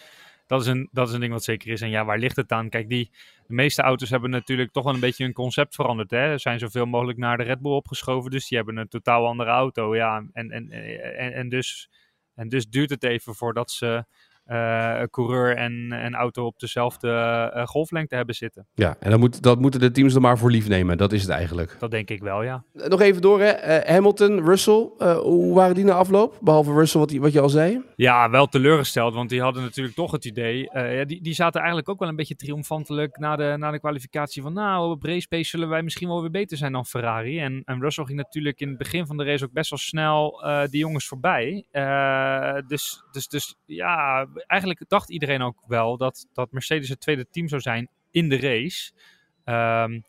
dat, 0.47 0.61
is 0.61 0.67
een, 0.67 0.89
dat 0.93 1.09
is 1.09 1.15
een 1.15 1.21
ding 1.21 1.33
wat 1.33 1.45
zeker 1.45 1.73
is. 1.73 1.81
En 1.81 1.91
ja, 1.91 2.05
waar 2.05 2.19
ligt 2.19 2.37
het 2.37 2.53
aan? 2.53 2.69
Kijk, 2.69 2.89
die, 2.89 3.11
de 3.47 3.55
meeste 3.55 3.83
auto's 3.83 4.11
hebben 4.11 4.31
natuurlijk 4.31 4.73
toch 4.73 4.85
wel 4.85 4.95
een 4.95 5.01
beetje 5.01 5.25
hun 5.25 5.33
concept 5.33 5.75
veranderd. 5.75 6.11
Hè? 6.11 6.17
Er 6.17 6.41
zijn 6.41 6.59
zoveel 6.59 6.87
mogelijk 6.87 7.19
naar 7.19 7.37
de 7.37 7.43
Red 7.43 7.61
Bull 7.61 7.73
opgeschoven. 7.73 8.31
Dus 8.31 8.49
die 8.49 8.59
hebben 8.59 8.77
een 8.77 8.89
totaal 8.89 9.27
andere 9.27 9.51
auto. 9.51 9.97
Ja, 9.97 10.25
en, 10.33 10.51
en, 10.51 10.71
en, 10.71 11.33
en 11.33 11.49
dus 11.49 11.91
en 12.35 12.49
dus 12.49 12.69
duurt 12.69 12.91
het 12.91 13.05
even 13.05 13.35
voordat 13.35 13.71
ze 13.71 14.05
uh, 14.51 15.03
coureur 15.11 15.57
en, 15.57 15.93
en 15.93 16.15
auto 16.15 16.47
op 16.47 16.59
dezelfde 16.59 17.09
uh, 17.57 17.67
golflengte 17.67 18.15
hebben 18.15 18.35
zitten. 18.35 18.67
Ja, 18.75 18.97
en 19.01 19.11
dan 19.11 19.21
moet, 19.21 19.43
dat 19.43 19.61
moeten 19.61 19.81
de 19.81 19.91
teams 19.91 20.15
er 20.15 20.21
maar 20.21 20.39
voor 20.39 20.51
lief 20.51 20.69
nemen. 20.69 20.99
Dat 20.99 21.13
is 21.13 21.23
het 21.23 21.31
eigenlijk. 21.31 21.77
Dat 21.79 21.91
denk 21.91 22.11
ik 22.11 22.23
wel, 22.23 22.43
ja. 22.43 22.65
Nog 22.73 23.01
even 23.01 23.23
door, 23.23 23.41
hè. 23.41 23.81
Hamilton, 23.93 24.45
Russell. 24.45 24.91
hoe 25.23 25.55
waren 25.55 25.75
die 25.75 25.85
na 25.85 25.93
afloop? 25.93 26.39
Behalve 26.41 26.73
Russell, 26.73 27.01
wat, 27.01 27.13
wat 27.13 27.33
je 27.33 27.41
al 27.41 27.49
zei. 27.49 27.83
Ja, 27.97 28.31
wel 28.31 28.47
teleurgesteld. 28.47 29.15
Want 29.15 29.29
die 29.29 29.43
hadden 29.43 29.63
natuurlijk 29.63 29.97
toch 29.97 30.11
het 30.11 30.25
idee... 30.25 30.71
ja, 30.73 31.05
die, 31.05 31.23
die 31.23 31.35
zaten 31.35 31.59
eigenlijk 31.61 31.89
ook 31.89 31.99
wel 31.99 32.09
een 32.09 32.17
beetje 32.17 32.37
triomfantelijk 32.37 33.19
na 33.19 33.37
de, 33.37 33.55
na 33.59 33.71
de 33.71 33.81
kwalificatie 33.81 34.43
van... 34.43 34.53
Nou, 34.53 34.91
op 34.91 35.03
race 35.03 35.29
pace 35.29 35.49
zullen 35.49 35.69
wij 35.69 35.83
misschien 35.83 36.09
wel 36.09 36.21
weer 36.21 36.31
beter 36.31 36.57
zijn 36.57 36.73
dan 36.73 36.87
Ferrari. 36.87 37.41
En, 37.41 37.63
en 37.65 37.81
Russell 37.81 38.05
ging 38.05 38.19
natuurlijk 38.19 38.61
in 38.61 38.69
het 38.69 38.79
begin 38.79 39.07
van 39.07 39.17
de 39.17 39.25
race 39.25 39.45
ook 39.45 39.53
best 39.53 39.71
wel 39.71 39.79
snel 39.79 40.43
die 40.71 40.81
jongens 40.81 41.07
voorbij. 41.07 41.67
dus, 42.67 43.05
dus, 43.13 43.29
dus 43.29 43.57
ja 43.65 44.27
eigenlijk 44.47 44.85
dacht 44.89 45.11
iedereen 45.11 45.43
ook 45.43 45.63
wel 45.67 45.97
dat, 45.97 46.27
dat 46.33 46.53
Mercedes 46.53 46.89
het 46.89 47.01
tweede 47.01 47.27
team 47.31 47.49
zou 47.49 47.61
zijn 47.61 47.89
in 48.11 48.29
de 48.29 48.41
race. 48.41 48.93
Um, 49.45 50.05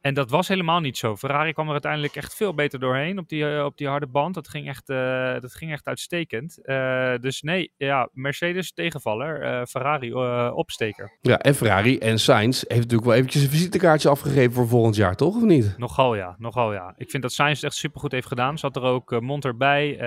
en 0.00 0.14
dat 0.14 0.30
was 0.30 0.48
helemaal 0.48 0.80
niet 0.80 0.98
zo. 0.98 1.16
Ferrari 1.16 1.52
kwam 1.52 1.66
er 1.66 1.72
uiteindelijk 1.72 2.16
echt 2.16 2.34
veel 2.34 2.54
beter 2.54 2.80
doorheen 2.80 3.18
op 3.18 3.28
die, 3.28 3.42
uh, 3.42 3.64
op 3.64 3.76
die 3.76 3.88
harde 3.88 4.06
band. 4.06 4.34
Dat 4.34 4.48
ging 4.48 4.68
echt, 4.68 4.90
uh, 4.90 5.40
dat 5.40 5.54
ging 5.54 5.72
echt 5.72 5.86
uitstekend. 5.86 6.58
Uh, 6.62 7.14
dus 7.20 7.42
nee, 7.42 7.72
ja, 7.76 8.08
Mercedes 8.12 8.72
tegenvaller, 8.72 9.66
Ferrari 9.66 10.14
opsteker. 10.50 11.18
Ja, 11.20 11.38
en 11.38 11.54
Ferrari 11.54 11.98
en 11.98 12.18
Sainz 12.18 12.60
heeft 12.60 12.80
natuurlijk 12.80 13.04
wel 13.04 13.14
eventjes 13.14 13.42
een 13.42 13.50
visitekaartje 13.50 14.08
afgegeven 14.08 14.52
voor 14.52 14.68
volgend 14.68 14.96
jaar, 14.96 15.16
toch? 15.16 15.36
Of 15.36 15.42
niet? 15.42 15.74
Nogal 15.78 16.14
ja, 16.14 16.34
nogal 16.38 16.72
ja. 16.72 16.94
Ik 16.96 17.10
vind 17.10 17.22
dat 17.22 17.32
Sainz 17.32 17.54
het 17.54 17.64
echt 17.64 17.74
supergoed 17.74 18.12
heeft 18.12 18.26
gedaan. 18.26 18.58
Zat 18.58 18.76
er 18.76 18.82
ook 18.82 19.20
mond 19.20 19.44
erbij 19.44 19.98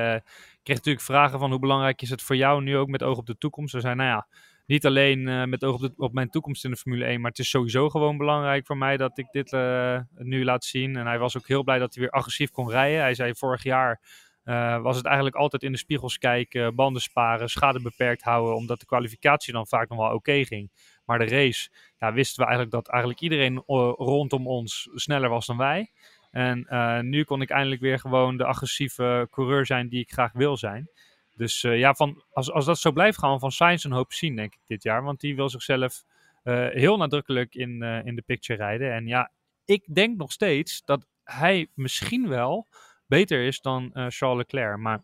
kreeg 0.63 0.77
natuurlijk 0.77 1.05
vragen 1.05 1.39
van 1.39 1.49
hoe 1.49 1.59
belangrijk 1.59 2.01
is 2.01 2.09
het 2.09 2.21
voor 2.21 2.35
jou 2.35 2.63
nu 2.63 2.77
ook 2.77 2.87
met 2.87 3.03
oog 3.03 3.17
op 3.17 3.25
de 3.25 3.37
toekomst. 3.37 3.73
We 3.73 3.79
zijn, 3.79 3.97
nou 3.97 4.09
ja, 4.09 4.27
niet 4.65 4.85
alleen 4.85 5.19
uh, 5.19 5.43
met 5.43 5.63
oog 5.63 5.83
op, 5.83 5.93
op, 5.97 6.13
mijn 6.13 6.29
toekomst 6.29 6.65
in 6.65 6.71
de 6.71 6.77
Formule 6.77 7.05
1, 7.05 7.21
maar 7.21 7.29
het 7.29 7.39
is 7.39 7.49
sowieso 7.49 7.89
gewoon 7.89 8.17
belangrijk 8.17 8.65
voor 8.65 8.77
mij 8.77 8.97
dat 8.97 9.17
ik 9.17 9.27
dit 9.31 9.51
uh, 9.51 9.99
nu 10.13 10.43
laat 10.43 10.65
zien. 10.65 10.95
En 10.95 11.05
hij 11.05 11.19
was 11.19 11.37
ook 11.37 11.47
heel 11.47 11.63
blij 11.63 11.79
dat 11.79 11.93
hij 11.93 12.03
weer 12.03 12.11
agressief 12.11 12.51
kon 12.51 12.69
rijden. 12.69 12.99
Hij 12.99 13.13
zei 13.13 13.35
vorig 13.35 13.63
jaar 13.63 14.01
uh, 14.45 14.81
was 14.81 14.97
het 14.97 15.05
eigenlijk 15.05 15.35
altijd 15.35 15.63
in 15.63 15.71
de 15.71 15.77
spiegels 15.77 16.17
kijken, 16.17 16.75
banden 16.75 17.01
sparen, 17.01 17.49
schade 17.49 17.81
beperkt 17.81 18.21
houden, 18.21 18.55
omdat 18.55 18.79
de 18.79 18.85
kwalificatie 18.85 19.53
dan 19.53 19.67
vaak 19.67 19.89
nog 19.89 19.97
wel 19.97 20.13
oké 20.13 20.45
ging. 20.45 20.71
Maar 21.05 21.19
de 21.19 21.25
race, 21.25 21.69
ja, 21.97 22.13
wisten 22.13 22.39
we 22.39 22.45
eigenlijk 22.49 22.71
dat 22.71 22.87
eigenlijk 22.87 23.21
iedereen 23.21 23.63
rondom 23.97 24.47
ons 24.47 24.89
sneller 24.93 25.29
was 25.29 25.45
dan 25.45 25.57
wij. 25.57 25.91
En 26.33 26.67
uh, 26.69 26.99
nu 26.99 27.23
kon 27.23 27.41
ik 27.41 27.49
eindelijk 27.49 27.81
weer 27.81 27.99
gewoon 27.99 28.37
de 28.37 28.45
agressieve 28.45 29.27
coureur 29.31 29.65
zijn 29.65 29.87
die 29.87 29.99
ik 29.99 30.11
graag 30.11 30.31
wil 30.31 30.57
zijn. 30.57 30.89
Dus 31.35 31.63
uh, 31.63 31.77
ja, 31.77 31.93
van, 31.93 32.23
als, 32.31 32.51
als 32.51 32.65
dat 32.65 32.79
zo 32.79 32.91
blijft 32.91 33.17
gaan, 33.17 33.39
van 33.39 33.51
Sainz 33.51 33.83
een 33.83 33.91
hoop 33.91 34.13
zien, 34.13 34.35
denk 34.35 34.53
ik, 34.53 34.59
dit 34.67 34.83
jaar. 34.83 35.03
Want 35.03 35.19
die 35.19 35.35
wil 35.35 35.49
zichzelf 35.49 36.03
uh, 36.43 36.67
heel 36.69 36.97
nadrukkelijk 36.97 37.55
in, 37.55 37.81
in 37.81 38.15
de 38.15 38.21
picture 38.21 38.59
rijden. 38.59 38.93
En 38.93 39.07
ja, 39.07 39.31
ik 39.65 39.83
denk 39.93 40.17
nog 40.17 40.31
steeds 40.31 40.81
dat 40.85 41.07
hij 41.23 41.67
misschien 41.73 42.27
wel 42.27 42.67
beter 43.07 43.45
is 43.45 43.61
dan 43.61 43.91
Charles 43.93 44.37
Leclerc. 44.37 44.77
Maar 44.77 45.03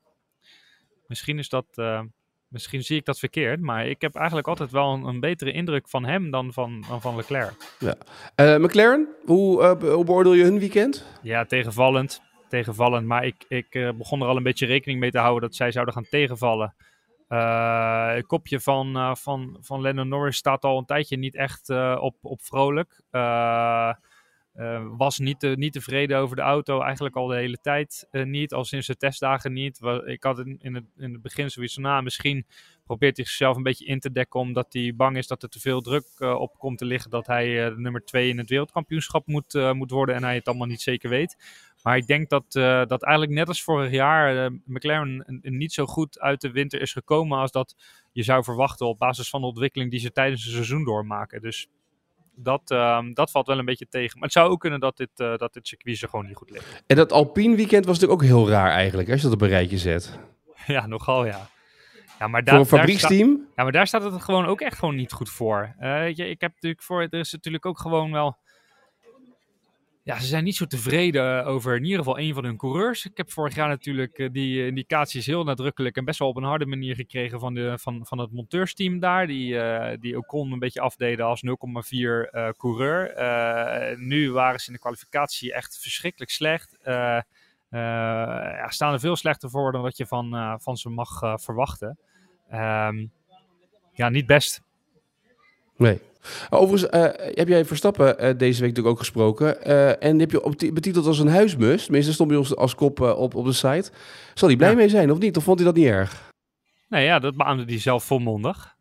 misschien 1.08 1.40
is 1.40 1.50
dat 1.50 1.66
Misschien 2.50 2.84
zie 2.84 2.98
ik 2.98 3.06
dat 3.06 3.20
verkeerd, 3.20 3.62
maar 3.62 3.88
ik 3.88 4.02
heb 4.02 4.16
eigenlijk 4.16 4.48
altijd 4.48 4.72
wel 4.72 4.94
een, 4.94 5.04
een 5.04 5.20
betere 5.20 5.52
indruk 5.52 5.90
van 5.90 6.06
hem 6.06 6.32
dan 6.32 6.54
van, 6.54 6.84
dan 6.88 7.02
van 7.02 7.16
Leclerc. 7.16 7.54
Eh, 8.36 8.58
McLaren, 8.58 9.08
hoe, 9.26 9.64
eh, 9.64 9.94
hoe 9.94 10.06
beoordeel 10.06 10.34
je 10.34 10.44
hun 10.44 10.60
weekend? 10.60 11.06
Ja, 11.22 11.46
tegenvallend. 11.46 12.22
Tegenvallend, 12.48 13.08
maar 13.08 13.26
ik, 13.26 13.46
ik 13.48 13.76
eh, 13.76 13.90
begon 13.92 14.22
er 14.22 14.28
al 14.28 14.38
een 14.38 14.44
beetje 14.44 14.66
rekening 14.66 15.00
mee 15.00 15.12
te 15.12 15.18
houden 15.18 15.42
dat 15.42 15.56
zij 15.56 15.72
zouden 15.72 15.94
gaan 15.94 16.08
tegenvallen. 16.10 16.76
Het 17.28 18.26
kopje 18.26 18.60
van, 18.60 19.18
van, 19.18 19.58
van 19.62 19.82
Lennon 19.82 20.08
Norris 20.08 20.38
staat 20.38 20.64
al 20.64 20.78
een 20.78 20.86
tijdje 20.86 21.18
niet 21.18 21.36
echt 21.36 21.70
op, 22.00 22.16
op 22.22 22.42
vrolijk. 22.42 23.02
Eh, 23.12 23.94
eh, 24.60 24.86
was 24.98 25.20
niet, 25.20 25.40
te- 25.40 25.56
niet 25.58 25.74
tevreden 25.74 26.18
over 26.18 26.36
de 26.36 26.42
auto, 26.42 26.82
eigenlijk 26.82 27.16
al 27.16 27.28
de 27.28 27.36
hele 27.36 27.58
tijd 27.62 28.08
eh, 28.12 28.24
niet, 28.24 28.54
al 28.54 28.66
sinds 28.66 28.88
de 28.88 28.96
testdagen 28.98 29.54
niet. 29.54 29.80
Ik 30.06 30.24
had 30.24 30.40
in, 30.40 30.58
in, 30.62 30.76
het, 30.76 30.84
in 30.98 31.12
het 31.12 31.22
begin 31.22 31.50
zoiets 31.50 31.74
van, 31.74 31.84
nou, 31.84 32.04
misschien 32.04 32.46
probeert 32.84 33.18
hij 33.18 33.26
zichzelf 33.26 33.56
een 33.56 33.64
beetje 33.64 33.86
in 33.86 34.00
te 34.00 34.12
dekken 34.12 34.40
omdat 34.40 34.74
hij 34.74 34.94
bang 34.96 35.18
is 35.18 35.28
dat 35.28 35.44
er 35.44 35.50
te 35.50 35.60
veel 35.60 35.82
druk 35.82 36.06
eh, 36.18 36.34
op 36.34 36.58
komt 36.58 36.78
te 36.78 36.86
liggen 36.86 37.12
dat 37.12 37.28
hij 37.28 37.66
eh, 37.66 37.76
nummer 37.76 38.06
2 38.06 38.30
in 38.30 38.38
het 38.38 38.50
wereldkampioenschap 38.50 39.28
moet, 39.28 39.54
moet 39.74 39.92
worden 39.92 40.16
en 40.16 40.24
hij 40.24 40.36
het 40.36 40.48
allemaal 40.48 40.68
niet 40.68 40.82
zeker 40.82 41.10
weet. 41.10 41.38
Maar 41.84 41.98
ik 41.98 42.08
denk 42.08 42.30
dat, 42.30 42.52
dat 42.90 43.04
eigenlijk 43.04 43.32
net 43.32 43.48
als 43.48 43.64
vorig 43.64 43.92
jaar 43.92 44.52
McLaren 44.66 45.40
niet 45.42 45.74
zo 45.74 45.86
goed 45.86 46.20
uit 46.20 46.42
de 46.42 46.52
winter 46.52 46.82
is 46.82 46.94
gekomen 46.94 47.38
als 47.38 47.52
dat 47.52 47.76
je 48.12 48.24
zou 48.24 48.44
verwachten 48.44 48.88
op 48.88 48.98
basis 48.98 49.30
van 49.30 49.42
de 49.42 49.48
ontwikkeling 49.48 49.92
die 49.92 50.00
ze 50.00 50.12
tijdens 50.12 50.44
het 50.44 50.54
seizoen 50.54 50.84
doormaken. 50.84 51.42
Dus 51.42 51.68
dat, 52.44 52.72
ehm, 52.72 53.14
dat 53.14 53.32
valt 53.32 53.48
wel 53.48 53.58
een 53.60 53.66
beetje 53.66 53.88
tegen. 53.90 54.14
Maar 54.14 54.24
het 54.28 54.38
zou 54.38 54.50
ook 54.50 54.60
kunnen 54.60 54.80
dat 54.80 54.98
dit, 54.98 55.10
eh, 55.16 55.36
dat 55.38 55.54
dit 55.54 55.68
circuit 55.68 55.98
ze 55.98 56.08
gewoon 56.08 56.26
niet 56.26 56.36
goed 56.36 56.50
ligt. 56.50 56.84
En 56.88 56.96
dat 56.96 57.12
Alpine 57.12 57.56
weekend 57.56 57.86
was 57.86 58.00
natuurlijk 58.00 58.22
ook 58.22 58.28
heel 58.28 58.50
raar 58.50 58.72
eigenlijk, 58.72 59.10
als 59.10 59.18
je 59.18 59.24
dat 59.24 59.36
op 59.36 59.42
een 59.42 59.48
rijtje 59.48 59.78
zet. 59.78 60.20
ja, 60.68 60.88
nogal 60.88 61.26
ja. 61.26 61.48
Ja, 62.20 62.28
maar 62.28 62.30
Voor 62.30 62.38
een 62.40 62.46
daar, 62.46 62.56
daar 62.56 62.66
sta- 62.66 62.78
fabrieksteam? 62.78 63.48
Ja, 63.56 63.64
maar 63.64 63.72
daar 63.72 63.88
staat 63.88 64.04
het 64.04 64.22
gewoon 64.22 64.46
ook 64.46 64.62
echt 64.62 64.78
gewoon 64.78 64.96
niet 64.96 65.12
goed 65.12 65.30
voor. 65.30 65.76
Eh, 65.78 65.94
weet 65.94 66.18
je, 66.18 66.30
ik 66.30 66.42
heb 66.42 66.52
natuurlijk 66.54 66.82
voor, 66.84 67.02
er 67.02 67.20
is 67.20 67.32
natuurlijk 67.32 67.66
ook 67.66 67.80
gewoon 67.80 68.12
wel. 68.12 68.38
Ja, 70.10 70.20
ze 70.20 70.28
zijn 70.28 70.44
niet 70.44 70.56
zo 70.56 70.66
tevreden 70.66 71.46
over 71.46 71.76
in 71.76 71.84
ieder 71.84 71.98
geval 71.98 72.20
een 72.20 72.34
van 72.34 72.44
hun 72.44 72.58
coureurs. 72.58 73.06
Ik 73.06 73.18
heb 73.18 73.32
vorig 73.32 73.56
jaar 73.56 73.68
natuurlijk 73.68 74.18
eh, 74.18 74.30
die 74.32 74.66
indicaties 74.66 75.26
heel 75.26 75.44
nadrukkelijk 75.44 75.98
en 75.98 76.06
best 76.06 76.20
wel 76.20 76.28
op 76.28 76.36
een 76.36 76.44
harde 76.44 76.66
manier 76.66 76.96
gekregen 76.96 77.40
van, 77.40 77.54
de, 77.54 77.78
van, 77.78 78.06
van 78.06 78.18
het 78.18 78.32
monteursteam 78.32 79.00
daar. 79.00 79.28
Die, 79.28 79.60
eh 79.60 79.98
die 80.00 80.18
Ocon 80.18 80.52
een 80.52 80.60
beetje 80.60 80.82
afdeden 80.82 81.26
als 81.26 81.44
0,4 81.46 81.52
eh, 81.52 82.50
coureur. 82.58 83.14
Nu 84.00 84.32
waren 84.32 84.60
ze 84.60 84.68
in 84.68 84.74
de 84.74 84.80
kwalificatie 84.80 85.54
echt 85.54 85.80
verschrikkelijk 85.80 86.32
slecht. 86.32 86.78
Ja, 87.70 88.70
staan 88.70 88.94
er 88.94 89.00
veel 89.00 89.16
slechter 89.16 89.50
voor 89.50 89.72
dan 89.72 89.82
wat 89.82 89.98
je 89.98 90.06
van, 90.06 90.58
van 90.62 90.78
ze 90.78 90.90
mag 90.90 91.42
verwachten. 91.42 91.98
Ehm, 92.50 93.06
ja, 93.94 94.10
niet 94.10 94.26
best. 94.26 94.62
Nee. 95.78 96.09
Overigens 96.50 96.90
eh, 96.90 97.34
heb 97.36 97.48
jij 97.48 97.66
Verstappen 97.66 98.20
eh, 98.20 98.38
deze 98.38 98.60
week 98.60 98.70
natuurlijk 98.70 98.88
ook 98.88 99.00
gesproken. 99.00 99.64
eh, 99.64 100.04
en 100.04 100.20
heb 100.20 100.32
je 100.32 100.44
op 100.44 100.56
betiteld 100.74 101.06
als 101.06 101.20
een 101.20 101.28
huismus. 101.28 101.84
Tenminste, 101.84 102.14
stond 102.14 102.30
bij 102.30 102.38
ons 102.38 102.56
als 102.56 102.76
kop 102.76 103.00
op, 103.02 103.36
op 103.36 103.46
de 103.46 103.54
site. 103.54 103.92
Zal 104.34 104.48
hij 104.48 104.58
blij 104.58 104.70
Ja. 104.70 104.76
mee 104.76 104.90
zijn 104.90 105.12
of 105.12 105.20
niet? 105.20 105.38
Of 105.38 105.44
vond 105.44 105.60
hij 105.60 105.68
dat 105.68 105.76
niet 105.78 105.88
erg? 105.88 106.28
Nee, 106.90 107.06
ja, 107.06 107.20
dat 107.20 107.36
beaamde 107.36 107.64
hij 107.64 107.80
zelf 107.80 108.04
volmondig. 108.04 108.78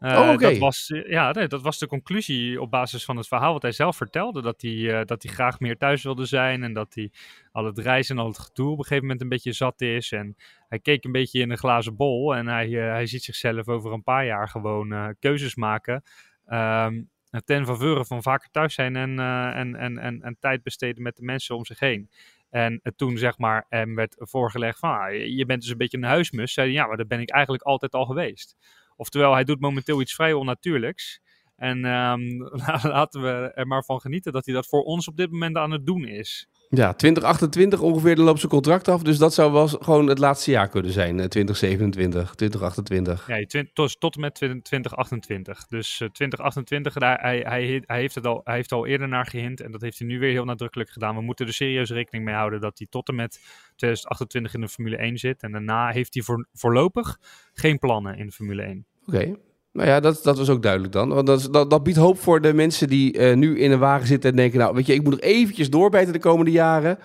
Oh, 0.00 0.30
oké. 0.32 0.48
dat, 0.48 0.58
was, 0.58 0.92
ja, 1.06 1.32
nee, 1.32 1.46
dat 1.48 1.62
was 1.62 1.78
de 1.78 1.86
conclusie 1.86 2.60
op 2.60 2.70
basis 2.70 3.04
van 3.04 3.16
het 3.16 3.28
verhaal 3.28 3.52
wat 3.52 3.62
hij 3.62 3.72
zelf 3.72 3.96
vertelde. 3.96 4.42
Dat 4.42 4.62
hij, 4.62 5.04
dat 5.04 5.22
hij 5.22 5.32
graag 5.32 5.60
meer 5.60 5.76
thuis 5.76 6.02
wilde 6.02 6.24
zijn 6.24 6.62
en 6.62 6.72
dat 6.72 6.94
hij 6.94 7.10
al 7.52 7.64
het 7.64 7.78
reizen 7.78 8.16
en 8.16 8.22
al 8.22 8.28
het 8.28 8.38
gedoe 8.38 8.70
op 8.70 8.78
een 8.78 8.82
gegeven 8.84 9.02
moment 9.02 9.20
een 9.22 9.28
beetje 9.28 9.52
zat 9.52 9.80
is. 9.80 10.12
En 10.12 10.36
hij 10.68 10.78
keek 10.78 11.04
een 11.04 11.12
beetje 11.12 11.40
in 11.40 11.50
een 11.50 11.58
glazen 11.58 11.96
bol 11.96 12.34
en 12.34 12.46
hij, 12.46 12.68
hij 12.68 13.06
ziet 13.06 13.22
zichzelf 13.24 13.68
over 13.68 13.92
een 13.92 14.02
paar 14.02 14.26
jaar 14.26 14.48
gewoon 14.48 15.14
keuzes 15.18 15.54
maken. 15.54 16.02
Ehm, 16.46 17.02
ten 17.44 17.66
faveur 17.66 18.04
van 18.04 18.22
vaker 18.22 18.50
thuis 18.50 18.74
zijn 18.74 18.96
en, 18.96 19.18
eh, 19.18 19.58
en, 19.58 19.74
en, 19.74 19.98
en, 19.98 20.22
en 20.22 20.36
tijd 20.40 20.62
besteden 20.62 21.02
met 21.02 21.16
de 21.16 21.22
mensen 21.22 21.56
om 21.56 21.64
zich 21.64 21.78
heen. 21.78 22.10
En 22.50 22.80
toen 22.96 23.18
zeg 23.18 23.38
maar 23.38 23.66
hem 23.68 23.94
werd 23.94 24.14
voorgelegd 24.18 24.78
van, 24.78 24.90
ah, 24.90 25.12
je 25.12 25.46
bent 25.46 25.60
dus 25.60 25.70
een 25.70 25.76
beetje 25.76 25.96
een 25.96 26.04
huismus. 26.04 26.52
Zei 26.52 26.72
ja, 26.72 26.86
maar 26.86 26.96
dat 26.96 27.08
ben 27.08 27.20
ik 27.20 27.30
eigenlijk 27.30 27.64
altijd 27.64 27.92
al 27.92 28.04
geweest. 28.04 28.56
Oftewel, 28.96 29.32
hij 29.32 29.44
doet 29.44 29.60
momenteel 29.60 30.00
iets 30.00 30.14
vrij 30.14 30.32
onnatuurlijks. 30.32 31.20
En 31.56 31.84
ehm, 31.84 32.20
laten 32.94 33.22
we 33.22 33.52
er 33.54 33.66
maar 33.66 33.84
van 33.84 34.00
genieten 34.00 34.32
dat 34.32 34.44
hij 34.44 34.54
dat 34.54 34.66
voor 34.66 34.82
ons 34.82 35.08
op 35.08 35.16
dit 35.16 35.30
moment 35.30 35.56
aan 35.56 35.70
het 35.70 35.86
doen 35.86 36.04
is. 36.04 36.48
Ja, 36.68 36.94
2028 36.94 37.80
ongeveer, 37.80 38.16
loopt 38.16 38.38
zijn 38.38 38.52
contract 38.52 38.88
af. 38.88 39.02
Dus 39.02 39.18
dat 39.18 39.34
zou 39.34 39.52
wel 39.52 39.68
gewoon 39.68 40.06
het 40.06 40.18
laatste 40.18 40.50
jaar 40.50 40.68
kunnen 40.68 40.92
zijn. 40.92 41.20
eh, 41.20 41.26
2027, 41.26 42.34
2028. 42.34 43.26
Ja, 43.28 43.64
tot, 43.72 44.00
tot 44.00 44.14
en 44.14 44.20
met 44.20 44.34
2028. 44.34 45.66
Dus 45.66 46.00
eh, 46.00 46.08
2028, 46.08 46.94
daar, 46.94 47.20
hij, 47.20 47.38
hij, 47.38 47.82
hij, 47.86 48.00
heeft 48.00 48.14
het 48.14 48.26
al, 48.26 48.40
hij 48.44 48.54
heeft 48.54 48.72
al 48.72 48.86
eerder 48.86 49.08
naar 49.08 49.26
gehint. 49.26 49.60
En 49.60 49.70
dat 49.70 49.80
heeft 49.80 49.98
hij 49.98 50.08
nu 50.08 50.18
weer 50.18 50.30
heel 50.30 50.44
nadrukkelijk 50.44 50.90
gedaan. 50.90 51.14
We 51.14 51.22
moeten 51.22 51.46
er 51.46 51.52
serieus 51.52 51.90
rekening 51.90 52.24
mee 52.24 52.34
houden 52.34 52.60
dat 52.60 52.78
hij 52.78 52.86
tot 52.90 53.08
en 53.08 53.14
met 53.14 53.40
2028 53.76 54.54
in 54.54 54.60
de 54.60 54.68
Formule 54.68 54.96
1 54.96 55.18
zit. 55.18 55.42
En 55.42 55.52
daarna 55.52 55.90
heeft 55.90 56.14
hij 56.14 56.22
voor, 56.22 56.46
voorlopig 56.52 57.18
geen 57.52 57.78
plannen 57.78 58.16
in 58.18 58.26
de 58.26 58.32
Formule 58.32 58.62
1. 58.62 58.86
Oké. 59.06 59.36
Nou 59.76 59.88
ja, 59.88 60.00
dat, 60.00 60.20
dat 60.22 60.38
was 60.38 60.48
ook 60.48 60.62
duidelijk 60.62 60.92
dan. 60.92 61.08
Want 61.08 61.26
dat, 61.26 61.48
dat, 61.50 61.70
dat 61.70 61.82
biedt 61.82 61.98
hoop 61.98 62.18
voor 62.18 62.40
de 62.40 62.52
mensen 62.52 62.88
die 62.88 63.18
eh, 63.18 63.36
nu 63.36 63.58
in 63.58 63.70
een 63.70 63.78
wagen 63.78 64.06
zitten 64.06 64.30
en 64.30 64.36
denken... 64.36 64.58
nou, 64.58 64.74
weet 64.74 64.86
je, 64.86 64.94
ik 64.94 65.02
moet 65.02 65.12
nog 65.12 65.20
eventjes 65.20 65.70
doorbijten 65.70 66.12
de 66.12 66.18
komende 66.18 66.50
jaren. 66.50 66.98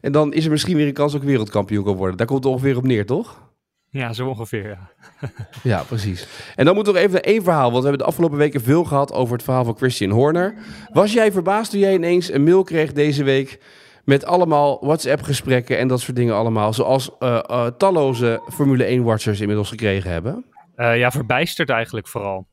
En 0.00 0.12
dan 0.12 0.32
is 0.32 0.44
er 0.44 0.50
misschien 0.50 0.76
weer 0.76 0.86
een 0.86 0.92
kans 0.92 1.12
dat 1.12 1.20
ik 1.20 1.26
wereldkampioen 1.26 1.84
kan 1.84 1.96
worden. 1.96 2.16
Daar 2.16 2.26
komt 2.26 2.44
het 2.44 2.52
ongeveer 2.52 2.76
op 2.76 2.86
neer, 2.86 3.06
toch? 3.06 3.46
Ja, 3.90 4.12
zo 4.12 4.28
ongeveer, 4.28 4.68
ja. 4.68 4.90
Ja, 5.62 5.82
precies. 5.82 6.26
En 6.56 6.64
dan 6.64 6.74
moeten 6.74 6.92
we 6.92 6.98
nog 6.98 7.08
even 7.08 7.20
naar 7.22 7.32
één 7.32 7.42
verhaal. 7.42 7.70
Want 7.70 7.82
we 7.82 7.88
hebben 7.88 7.98
de 7.98 8.10
afgelopen 8.12 8.38
weken 8.38 8.60
veel 8.60 8.84
gehad 8.84 9.12
over 9.12 9.34
het 9.34 9.42
verhaal 9.42 9.64
van 9.64 9.76
Christian 9.76 10.10
Horner. 10.10 10.54
Was 10.92 11.12
jij 11.12 11.32
verbaasd 11.32 11.70
toen 11.70 11.80
jij 11.80 11.94
ineens 11.94 12.32
een 12.32 12.44
mail 12.44 12.62
kreeg 12.62 12.92
deze 12.92 13.24
week... 13.24 13.60
met 14.04 14.24
allemaal 14.24 14.78
WhatsApp-gesprekken 14.80 15.78
en 15.78 15.88
dat 15.88 16.00
soort 16.00 16.16
dingen 16.16 16.34
allemaal... 16.34 16.72
zoals 16.72 17.10
eh, 17.18 17.38
eh, 17.46 17.66
talloze 17.66 18.40
Formule 18.52 18.98
1-watchers 18.98 19.40
inmiddels 19.40 19.68
gekregen 19.68 20.10
hebben? 20.10 20.44
Eh, 20.78 20.98
ja, 20.98 21.10
verbijsterd 21.10 21.70
eigenlijk 21.70 22.08
vooral. 22.08 22.46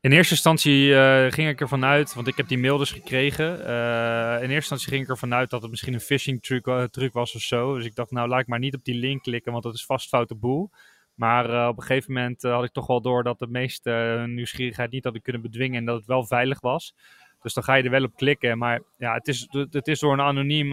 In 0.00 0.12
eerste 0.12 0.32
instantie 0.32 0.94
eh, 0.94 1.32
ging 1.32 1.48
ik 1.48 1.60
ervan 1.60 1.84
uit, 1.84 2.14
want 2.14 2.26
ik 2.26 2.36
heb 2.36 2.48
die 2.48 2.58
mail 2.58 2.78
dus 2.78 2.90
gekregen. 2.90 3.66
eh, 3.66 4.34
in 4.34 4.50
eerste 4.50 4.54
instantie 4.54 4.88
ging 4.88 5.02
ik 5.02 5.08
ervan 5.08 5.34
uit 5.34 5.50
dat 5.50 5.62
het 5.62 5.70
misschien 5.70 5.94
een 5.94 6.00
phishing 6.00 6.42
truc, 6.42 6.88
truc 6.90 7.12
was 7.12 7.34
of 7.34 7.40
zo. 7.40 7.74
Dus 7.74 7.84
ik 7.84 7.94
dacht, 7.94 8.10
nou 8.10 8.28
laat 8.28 8.40
ik 8.40 8.46
maar 8.46 8.58
niet 8.58 8.74
op 8.74 8.84
die 8.84 8.94
link 8.94 9.22
klikken, 9.22 9.52
want 9.52 9.64
dat 9.64 9.74
is 9.74 9.84
vast 9.84 10.08
foute 10.08 10.34
boel. 10.34 10.70
Maar 11.14 11.68
op 11.68 11.76
een 11.76 11.82
gegeven 11.82 12.12
moment 12.12 12.42
had 12.42 12.64
ik 12.64 12.72
toch 12.72 12.86
wel 12.86 13.00
door 13.00 13.22
dat 13.22 13.38
de 13.38 13.48
meeste 13.48 14.24
nieuwsgierigheid 14.26 14.90
niet 14.90 15.04
hadden 15.04 15.22
kunnen 15.22 15.42
bedwingen 15.42 15.78
en 15.78 15.84
dat 15.84 15.96
het 15.96 16.06
wel 16.06 16.26
veilig 16.26 16.60
was. 16.60 16.94
Dus 17.42 17.54
dan 17.54 17.64
ga 17.64 17.74
je 17.74 17.82
er 17.82 17.90
wel 17.90 18.04
op 18.04 18.16
klikken. 18.16 18.58
Maar 18.58 18.82
ja, 18.98 19.14
het 19.14 19.28
is, 19.28 19.46
het 19.70 19.88
is 19.88 20.00
door 20.00 20.12
een 20.12 20.20
anoniem 20.20 20.72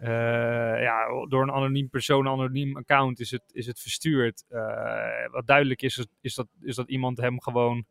eh, 0.00 0.82
ja, 0.82 1.06
door 1.28 1.42
een 1.42 1.52
anoniem 1.52 1.88
persoon, 1.88 2.28
anoniem 2.28 2.76
account 2.76 3.20
is 3.20 3.30
het, 3.30 3.42
is 3.52 3.66
het 3.66 3.80
verstuurd. 3.80 4.44
Eh, 4.48 5.30
wat 5.30 5.46
duidelijk 5.46 5.82
is, 5.82 6.06
is 6.20 6.34
dat, 6.34 6.48
is 6.60 6.76
dat 6.76 6.88
iemand 6.88 7.18
hem 7.18 7.40
gewoon 7.40 7.84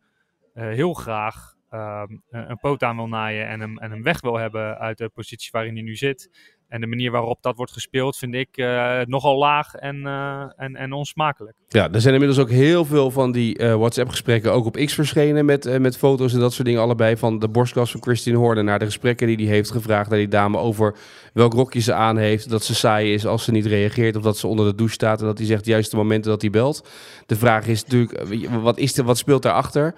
eh, 0.53 0.67
heel 0.67 0.93
graag 0.93 1.55
ehm, 1.69 2.17
een 2.29 2.59
poot 2.59 2.83
aan 2.83 2.95
wil 2.95 3.07
naaien 3.07 3.47
en 3.47 3.59
hem, 3.59 3.77
en 3.77 3.91
hem 3.91 4.03
weg 4.03 4.21
wil 4.21 4.37
hebben 4.37 4.77
uit 4.77 4.97
de 4.97 5.09
positie 5.09 5.49
waarin 5.51 5.73
hij 5.73 5.83
nu 5.83 5.95
zit. 5.95 6.29
En 6.69 6.81
de 6.81 6.87
manier 6.87 7.11
waarop 7.11 7.37
dat 7.41 7.55
wordt 7.55 7.71
gespeeld 7.71 8.17
vind 8.17 8.33
ik 8.33 8.57
eh, 8.57 8.99
nogal 9.05 9.37
laag 9.37 9.75
en, 9.75 10.05
eh, 10.05 10.43
en, 10.55 10.75
en 10.75 10.93
onsmakelijk. 10.93 11.55
Ja, 11.67 11.91
er 11.91 12.01
zijn 12.01 12.13
inmiddels 12.13 12.39
ook 12.39 12.49
heel 12.49 12.85
veel 12.85 13.11
van 13.11 13.31
die 13.31 13.57
eh, 13.57 13.75
WhatsApp-gesprekken 13.75 14.53
ook 14.53 14.65
op 14.65 14.75
X 14.75 14.93
verschenen 14.93 15.45
met, 15.45 15.79
met 15.79 15.97
foto's 15.97 16.33
en 16.33 16.39
dat 16.39 16.53
soort 16.53 16.67
dingen 16.67 16.81
allebei. 16.81 17.17
Van 17.17 17.39
de 17.39 17.47
borstkas 17.47 17.91
van 17.91 18.01
Christine 18.01 18.37
Horner 18.37 18.63
naar 18.63 18.79
de 18.79 18.85
gesprekken 18.85 19.27
die 19.27 19.47
hij 19.47 19.55
heeft 19.55 19.71
gevraagd 19.71 20.09
naar 20.09 20.19
die 20.19 20.27
dame 20.27 20.57
over 20.57 20.95
welk 21.33 21.53
rokje 21.53 21.79
ze 21.79 21.93
aan 21.93 22.17
heeft. 22.17 22.49
Dat 22.49 22.63
ze 22.63 22.75
saai 22.75 23.13
is 23.13 23.25
als 23.25 23.43
ze 23.43 23.51
niet 23.51 23.65
reageert 23.65 24.15
of 24.15 24.23
dat 24.23 24.37
ze 24.37 24.47
onder 24.47 24.65
de 24.65 24.75
douche 24.75 24.93
staat 24.93 25.19
en 25.19 25.25
dat 25.25 25.37
hij 25.37 25.47
zegt 25.47 25.65
juist 25.65 25.91
de 25.91 25.97
momenten 25.97 26.31
dat 26.31 26.41
hij 26.41 26.49
belt. 26.49 26.89
De 27.25 27.35
vraag 27.35 27.67
is 27.67 27.83
natuurlijk, 27.83 28.23
wat, 28.61 28.77
is 28.77 28.97
er, 28.97 29.03
wat 29.03 29.17
speelt 29.17 29.41
daarachter? 29.41 29.93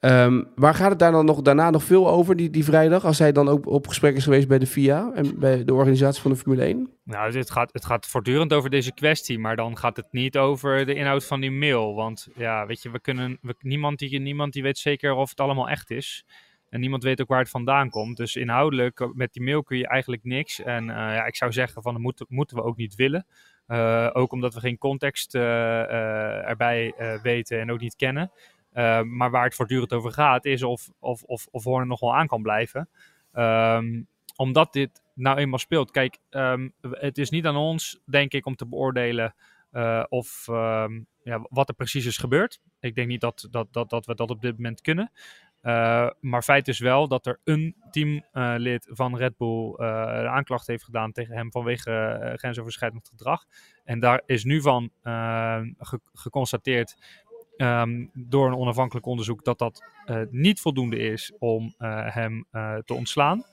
Ehm 0.00 0.42
maar 0.54 0.74
gaat 0.74 0.90
het 0.90 0.98
daar 0.98 1.12
dan 1.12 1.24
nog, 1.24 1.42
daarna 1.42 1.70
nog 1.70 1.84
veel 1.84 2.08
over, 2.08 2.36
die, 2.36 2.50
die 2.50 2.64
vrijdag, 2.64 3.04
als 3.04 3.18
hij 3.18 3.32
dan 3.32 3.48
ook 3.48 3.66
op 3.66 3.86
gesprek 3.86 4.16
is 4.16 4.24
geweest 4.24 4.48
bij 4.48 4.58
de 4.58 4.66
FIA 4.66 5.10
en 5.14 5.38
bij 5.38 5.64
de 5.64 5.74
organisatie 5.74 6.22
van 6.22 6.30
de 6.30 6.36
Formule 6.36 6.64
1? 6.64 6.90
Nou, 7.04 7.38
het 7.38 7.50
gaat, 7.50 7.72
het 7.72 7.84
gaat 7.84 8.06
voortdurend 8.06 8.52
over 8.52 8.70
deze 8.70 8.92
kwestie, 8.92 9.38
maar 9.38 9.56
dan 9.56 9.78
gaat 9.78 9.96
het 9.96 10.06
niet 10.10 10.38
over 10.38 10.86
de 10.86 10.94
inhoud 10.94 11.24
van 11.24 11.40
die 11.40 11.50
mail. 11.50 11.94
Want 11.94 12.28
ja, 12.34 12.66
weet 12.66 12.82
je, 12.82 12.90
we 12.90 13.00
kunnen, 13.00 13.38
we, 13.42 13.54
niemand, 13.58 13.98
die, 13.98 14.20
niemand 14.20 14.52
die 14.52 14.62
weet 14.62 14.78
zeker 14.78 15.12
of 15.14 15.30
het 15.30 15.40
allemaal 15.40 15.68
echt 15.68 15.90
is. 15.90 16.24
En 16.70 16.80
niemand 16.80 17.02
weet 17.02 17.20
ook 17.20 17.28
waar 17.28 17.38
het 17.38 17.50
vandaan 17.50 17.90
komt. 17.90 18.16
Dus 18.16 18.36
inhoudelijk, 18.36 19.00
eh, 19.00 19.08
met 19.12 19.32
die 19.32 19.42
mail 19.42 19.62
kun 19.62 19.78
je 19.78 19.86
eigenlijk 19.86 20.24
niks. 20.24 20.62
En 20.62 20.90
eh, 20.90 20.96
ja, 20.96 21.24
ik 21.24 21.36
zou 21.36 21.52
zeggen, 21.52 21.82
van, 21.82 21.92
dat 21.92 22.02
moeten, 22.02 22.26
moeten 22.28 22.56
we 22.56 22.62
ook 22.62 22.76
niet 22.76 22.94
willen. 22.94 23.26
Eh, 23.66 24.10
ook 24.12 24.32
omdat 24.32 24.54
we 24.54 24.60
geen 24.60 24.78
context 24.78 25.34
erbij 25.34 26.94
weten 27.22 27.60
en 27.60 27.72
ook 27.72 27.80
niet 27.80 27.96
kennen. 27.96 28.30
Uh, 28.74 29.02
maar 29.02 29.30
waar 29.30 29.44
het 29.44 29.54
voortdurend 29.54 29.92
over 29.92 30.12
gaat, 30.12 30.44
is 30.44 30.62
of, 30.62 30.88
of, 30.98 31.22
of, 31.22 31.46
of 31.50 31.64
Horner 31.64 31.86
nog 31.86 32.00
wel 32.00 32.14
aan 32.14 32.26
kan 32.26 32.42
blijven. 32.42 32.88
Um, 33.32 34.08
omdat 34.36 34.72
dit 34.72 35.02
nou 35.14 35.38
eenmaal 35.38 35.58
speelt. 35.58 35.90
Kijk, 35.90 36.18
um, 36.30 36.72
het 36.80 37.18
is 37.18 37.30
niet 37.30 37.46
aan 37.46 37.56
ons, 37.56 38.00
denk 38.04 38.32
ik, 38.32 38.46
om 38.46 38.56
te 38.56 38.66
beoordelen 38.66 39.34
of 40.08 40.48
ehm, 40.48 41.00
ja, 41.22 41.46
wat 41.48 41.68
er 41.68 41.74
precies 41.74 42.06
is 42.06 42.18
gebeurd. 42.18 42.60
Ik 42.80 42.94
denk 42.94 43.08
niet 43.08 43.20
dat, 43.20 43.48
dat, 43.50 43.72
dat, 43.72 43.90
dat 43.90 44.06
we 44.06 44.14
dat 44.14 44.30
op 44.30 44.40
dit 44.40 44.56
moment 44.56 44.80
kunnen. 44.80 45.10
maar 46.20 46.42
feit 46.42 46.68
is 46.68 46.78
wel 46.78 47.08
dat 47.08 47.26
er 47.26 47.40
een 47.44 47.76
teamlid 47.90 48.86
van 48.90 49.16
Red 49.16 49.36
Bull 49.36 49.74
een 49.76 50.28
aanklacht 50.28 50.66
heeft 50.66 50.84
gedaan 50.84 51.12
tegen 51.12 51.36
hem 51.36 51.50
vanwege 51.50 52.32
grensoverschrijdend 52.36 53.08
gedrag. 53.08 53.44
En 53.84 54.00
daar 54.00 54.22
is 54.26 54.44
nu 54.44 54.60
van 54.60 54.90
geconstateerd 56.12 56.96
Ehm, 57.60 58.06
door 58.12 58.46
een 58.46 58.56
onafhankelijk 58.56 59.06
onderzoek 59.06 59.44
dat 59.44 59.58
dat 59.58 59.84
uh, 60.06 60.20
niet 60.30 60.60
voldoende 60.60 60.98
is 60.98 61.32
om 61.38 61.74
uh, 61.78 62.14
hem 62.14 62.46
uh, 62.52 62.76
te 62.76 62.94
ontslaan. 62.94 63.44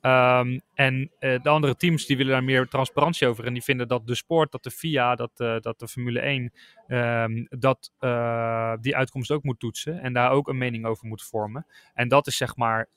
Um, 0.00 0.60
en 0.74 1.10
de 1.18 1.48
andere 1.48 1.76
teams 1.76 2.06
die 2.06 2.16
willen 2.16 2.32
daar 2.32 2.44
meer 2.44 2.68
transparantie 2.68 3.28
over. 3.28 3.44
En 3.44 3.52
die 3.52 3.62
vinden 3.62 3.88
dat 3.88 4.06
de 4.06 4.14
sport, 4.14 4.52
dat 4.52 4.62
de 4.62 4.70
FIA, 4.70 5.14
dat, 5.14 5.30
dat 5.36 5.78
de 5.78 5.88
Formule 5.88 6.20
1, 6.20 6.42
um, 6.42 6.50
ehm, 6.86 7.44
dat 7.48 7.92
die 8.80 8.96
uitkomst 8.96 9.30
ook 9.30 9.42
moet 9.42 9.60
toetsen. 9.60 10.00
En 10.00 10.12
daar 10.12 10.30
ook 10.30 10.48
een 10.48 10.58
mening 10.58 10.86
over 10.86 11.06
moet 11.06 11.22
vormen. 11.22 11.66
En 11.94 12.08
dat 12.08 12.26
is 12.26 12.36
zeg 12.36 12.56
maar 12.56 12.88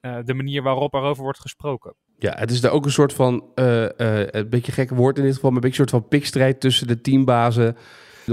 de 0.00 0.34
manier 0.34 0.62
waarop 0.62 0.94
erover 0.94 1.22
wordt 1.22 1.40
gesproken. 1.40 1.94
Ja, 2.18 2.34
het 2.38 2.50
is 2.50 2.60
daar 2.60 2.72
ook 2.72 2.84
een 2.84 2.90
soort 2.90 3.12
van, 3.12 3.50
een 3.54 4.48
beetje 4.48 4.72
gek 4.72 4.90
woord 4.90 5.18
in 5.18 5.24
dit 5.24 5.34
geval, 5.34 5.50
maar 5.50 5.62
een 5.62 5.68
beetje 5.68 5.82
een 5.82 5.88
soort 5.88 6.02
van 6.02 6.10
pikstrijd 6.10 6.60
tussen 6.60 6.86
de 6.86 7.00
teambazen 7.00 7.76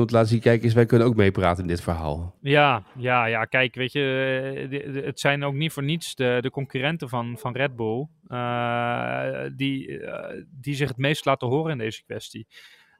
om 0.01 0.07
te 0.07 0.13
laten 0.13 0.29
zien, 0.29 0.39
kijk 0.39 0.63
eens, 0.63 0.73
wij 0.73 0.85
kunnen 0.85 1.07
ook 1.07 1.15
meepraten 1.15 1.61
in 1.61 1.67
dit 1.67 1.81
verhaal. 1.81 2.35
Ja, 2.41 2.83
ja, 2.95 3.25
ja, 3.25 3.45
kijk, 3.45 3.75
weet 3.75 3.91
je, 3.91 4.69
eh, 4.95 5.05
het 5.05 5.19
zijn 5.19 5.43
ook 5.43 5.53
niet 5.53 5.71
voor 5.71 5.83
niets 5.83 6.15
de, 6.15 6.37
de 6.41 6.49
concurrenten 6.49 7.09
van, 7.09 7.37
van 7.37 7.55
Red 7.55 7.75
Bull 7.75 8.07
uh, 8.27 9.49
die, 9.55 9.87
uh, 9.87 10.25
die 10.49 10.75
zich 10.75 10.87
het 10.87 10.97
meest 10.97 11.25
laten 11.25 11.47
horen 11.47 11.71
in 11.71 11.77
deze 11.77 12.03
kwestie. 12.03 12.47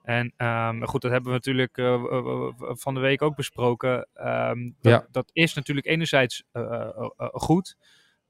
En 0.03 0.33
um, 0.37 0.87
goed, 0.87 1.01
dat 1.01 1.11
hebben 1.11 1.29
we 1.29 1.35
natuurlijk 1.37 1.77
uh, 1.77 2.03
van 2.57 2.93
de 2.93 2.99
week 2.99 3.21
ook 3.21 3.35
besproken. 3.35 4.07
Um, 4.25 4.75
dat, 4.81 4.91
ja. 4.91 5.07
dat, 5.11 5.29
is 5.33 5.53
natuurlijk 5.53 5.87
enerzijds 5.87 6.43
goed. 7.31 7.77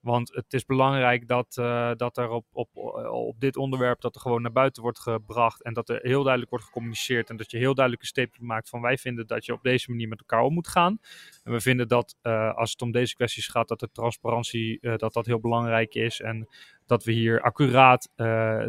Want 0.03 0.33
het 0.33 0.53
is 0.53 0.65
belangrijk 0.65 1.27
dat, 1.27 1.57
uh, 1.59 1.91
dat 1.95 2.17
er 2.17 2.29
op, 2.29 2.45
op, 2.51 2.69
op 3.11 3.39
dit 3.39 3.57
onderwerp 3.57 4.01
dat 4.01 4.15
er 4.15 4.21
gewoon 4.21 4.41
naar 4.41 4.51
buiten 4.51 4.81
wordt 4.81 4.99
gebracht. 4.99 5.63
En 5.63 5.73
dat 5.73 5.89
er 5.89 5.99
heel 6.01 6.21
duidelijk 6.21 6.49
wordt 6.51 6.65
gecommuniceerd. 6.65 7.29
En 7.29 7.37
dat 7.37 7.51
je 7.51 7.57
heel 7.57 7.73
duidelijk 7.73 8.03
een 8.03 8.09
statement 8.09 8.49
maakt 8.49 8.69
van 8.69 8.81
wij 8.81 8.97
vinden 8.97 9.27
dat 9.27 9.45
je 9.45 9.53
op 9.53 9.63
deze 9.63 9.89
manier 9.89 10.07
met 10.07 10.19
elkaar 10.19 10.41
om 10.41 10.53
moet 10.53 10.67
gaan. 10.67 10.99
En 11.43 11.51
we 11.51 11.59
vinden 11.59 11.87
dat 11.87 12.15
uh, 12.23 12.53
als 12.53 12.71
het 12.71 12.81
om 12.81 12.91
deze 12.91 13.15
kwesties 13.15 13.47
gaat, 13.47 13.67
dat 13.67 13.79
de 13.79 13.91
transparantie 13.91 14.77
uh, 14.81 14.95
dat 14.95 15.13
dat 15.13 15.25
heel 15.25 15.39
belangrijk 15.39 15.95
is. 15.95 16.21
En 16.21 16.47
dat 16.85 17.03
we 17.03 17.11
hier 17.11 17.41
accuraat 17.41 18.11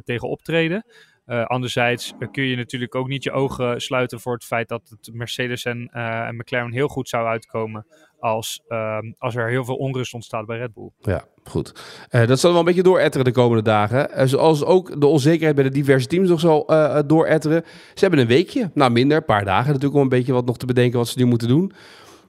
tegen 0.04 0.28
optreden. 0.28 0.86
Anderzijds 1.26 2.12
kun 2.30 2.44
je 2.44 2.56
natuurlijk 2.56 2.94
ook 2.94 3.08
niet 3.08 3.22
je 3.22 3.32
ogen 3.32 3.80
sluiten 3.80 4.20
voor 4.20 4.32
het 4.32 4.44
feit 4.44 4.68
dat 4.68 4.88
het 4.88 5.14
Mercedes 5.14 5.64
en, 5.64 5.88
en 5.88 6.36
McLaren 6.36 6.72
heel 6.72 6.88
goed 6.88 7.08
zou 7.08 7.26
uitkomen 7.26 7.86
als, 8.24 8.62
uh, 8.68 8.98
als 9.18 9.36
er 9.36 9.48
heel 9.48 9.64
veel 9.64 9.74
onrust 9.74 10.14
ontstaat 10.14 10.46
bij 10.46 10.58
Red 10.58 10.74
Bull. 10.74 10.90
Ja, 10.98 11.24
goed. 11.44 11.72
Uh, 12.10 12.26
dat 12.26 12.40
zal 12.40 12.50
wel 12.50 12.58
een 12.58 12.64
beetje 12.64 12.82
dooretteren 12.82 13.24
de 13.24 13.32
komende 13.32 13.62
dagen. 13.62 14.28
zoals 14.28 14.64
ook 14.64 15.00
de 15.00 15.06
onzekerheid 15.06 15.54
bij 15.54 15.64
de 15.64 15.70
diverse 15.70 16.06
teams 16.06 16.28
nog 16.28 16.40
zal 16.40 16.66
dooretteren. 17.06 17.62
Ze 17.66 18.00
hebben 18.00 18.18
een 18.18 18.26
weekje, 18.26 18.70
nou 18.74 18.90
minder, 18.90 19.16
een 19.16 19.24
paar 19.24 19.44
dagen 19.44 19.66
natuurlijk 19.66 19.94
om 19.94 20.00
een 20.00 20.08
beetje 20.08 20.32
wat 20.32 20.44
nog 20.44 20.56
te 20.56 20.66
bedenken 20.66 20.98
wat 20.98 21.08
ze 21.08 21.18
nu 21.18 21.24
moeten 21.24 21.48
doen. 21.48 21.72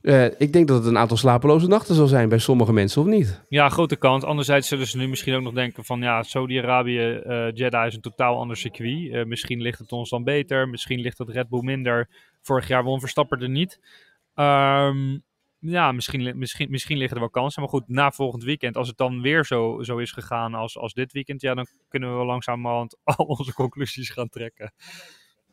Uh, 0.06 0.26
ik 0.26 0.54
denk 0.54 0.68
dat 0.68 0.78
het 0.78 0.86
een 0.86 0.98
aantal 0.98 1.18
slapeloze 1.18 1.68
nachten 1.68 1.96
zal 1.96 2.08
zijn 2.08 2.30
bij 2.30 2.38
sommige 2.38 2.74
mensen, 2.74 3.02
of 3.02 3.08
niet? 3.08 3.42
Ja, 3.50 3.70
grote 3.70 3.96
kans. 3.96 4.24
Anderzijds 4.24 4.68
zullen 4.68 4.88
ze 4.88 4.98
nu 4.98 5.08
misschien 5.08 5.36
ook 5.36 5.42
nog 5.42 5.54
denken 5.54 5.86
van... 5.86 6.02
ja, 6.02 6.24
Saudi-Arabië, 6.24 7.22
uh, 7.26 7.52
Jeddah 7.54 7.86
is 7.86 7.96
een 7.96 8.02
totaal 8.02 8.38
ander 8.38 8.58
circuit. 8.58 9.14
Uh, 9.14 9.24
misschien 9.24 9.62
ligt 9.62 9.80
het 9.80 9.92
ons 9.92 10.10
dan 10.10 10.24
beter. 10.24 10.70
Misschien 10.70 11.00
ligt 11.00 11.18
het 11.18 11.30
Red 11.30 11.50
Bull 11.50 11.64
minder. 11.64 12.10
Vorig 12.42 12.68
jaar 12.68 12.84
won 12.84 13.00
Verstappen 13.00 13.42
er 13.42 13.50
niet. 13.50 13.80
Um, 14.36 15.24
ja, 15.70 15.92
misschien, 15.92 16.38
misschien, 16.38 16.72
misschien 16.72 16.98
liggen 16.98 17.16
er 17.16 17.22
wel 17.22 17.32
kansen. 17.32 17.62
Maar 17.62 17.70
goed, 17.70 17.88
na 17.88 18.12
volgend 18.12 18.44
weekend, 18.44 18.78
als 18.78 18.88
het 18.88 18.98
dan 18.98 19.22
weer 19.22 19.46
zo, 19.46 19.84
zo 19.84 19.98
is 19.98 20.12
gegaan 20.12 20.54
als, 20.54 20.78
als 20.78 20.94
dit 20.94 21.12
weekend... 21.12 21.42
ja, 21.42 21.54
dan 21.54 21.68
kunnen 21.88 22.18
we 22.18 22.26
langzamerhand 22.26 22.98
al 23.04 23.26
onze 23.26 23.54
conclusies 23.54 24.10
gaan 24.10 24.30
trekken. 24.30 24.74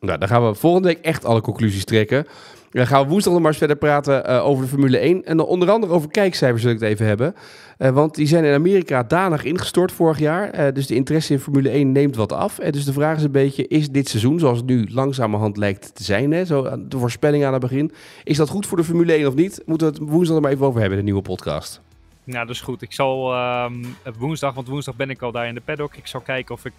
Nou, 0.03 0.19
dan 0.19 0.27
gaan 0.27 0.47
we 0.47 0.53
volgende 0.53 0.87
week 0.87 0.99
echt 1.01 1.25
alle 1.25 1.41
conclusies 1.41 1.85
trekken. 1.85 2.27
Dan 2.71 2.87
gaan 2.87 3.03
we 3.03 3.09
woensdag 3.09 3.33
nog 3.33 3.41
maar 3.41 3.51
eens 3.51 3.59
verder 3.59 3.75
praten 3.75 4.29
uh, 4.29 4.45
over 4.45 4.63
de 4.63 4.69
Formule 4.69 4.97
1. 4.97 5.25
En 5.25 5.37
dan 5.37 5.45
onder 5.45 5.71
andere 5.71 5.93
over 5.93 6.09
kijkcijfers 6.09 6.63
wil 6.63 6.71
ik 6.71 6.79
het 6.79 6.89
even 6.89 7.05
hebben. 7.05 7.35
Uh, 7.77 7.89
want 7.89 8.15
die 8.15 8.27
zijn 8.27 8.43
in 8.43 8.53
Amerika 8.53 9.03
danig 9.03 9.43
ingestort 9.43 9.91
vorig 9.91 10.19
jaar. 10.19 10.59
Uh, 10.59 10.73
dus 10.73 10.87
de 10.87 10.95
interesse 10.95 11.33
in 11.33 11.39
Formule 11.39 11.69
1 11.69 11.91
neemt 11.91 12.15
wat 12.15 12.31
af. 12.31 12.55
Dus 12.55 12.85
de 12.85 12.93
vraag 12.93 13.17
is 13.17 13.23
een 13.23 13.31
beetje, 13.31 13.67
is 13.67 13.89
dit 13.89 14.09
seizoen, 14.09 14.39
zoals 14.39 14.57
het 14.57 14.65
nu 14.65 14.87
langzamerhand 14.89 15.57
lijkt 15.57 15.95
te 15.95 16.03
zijn... 16.03 16.31
Hè, 16.31 16.45
zo 16.45 16.87
de 16.87 16.97
voorspelling 16.97 17.45
aan 17.45 17.53
het 17.53 17.61
begin, 17.61 17.91
is 18.23 18.37
dat 18.37 18.49
goed 18.49 18.65
voor 18.65 18.77
de 18.77 18.83
Formule 18.83 19.13
1 19.13 19.27
of 19.27 19.35
niet? 19.35 19.61
Moeten 19.65 19.87
we 19.87 19.93
het 19.93 20.09
woensdag 20.09 20.35
er 20.35 20.41
maar 20.41 20.51
even 20.51 20.65
over 20.65 20.79
hebben 20.79 20.99
in 20.99 21.05
de 21.05 21.11
nieuwe 21.11 21.27
podcast. 21.27 21.81
Nou, 22.23 22.45
dat 22.45 22.55
is 22.55 22.61
goed. 22.61 22.81
Ik 22.81 22.93
zal 22.93 23.35
um, 23.63 23.95
woensdag, 24.17 24.53
want 24.53 24.67
woensdag 24.67 24.95
ben 24.95 25.09
ik 25.09 25.21
al 25.21 25.31
daar 25.31 25.47
in 25.47 25.55
de 25.55 25.61
paddock. 25.61 25.95
Ik 25.95 26.07
zal 26.07 26.21
kijken 26.21 26.55
of 26.55 26.65
ik 26.65 26.73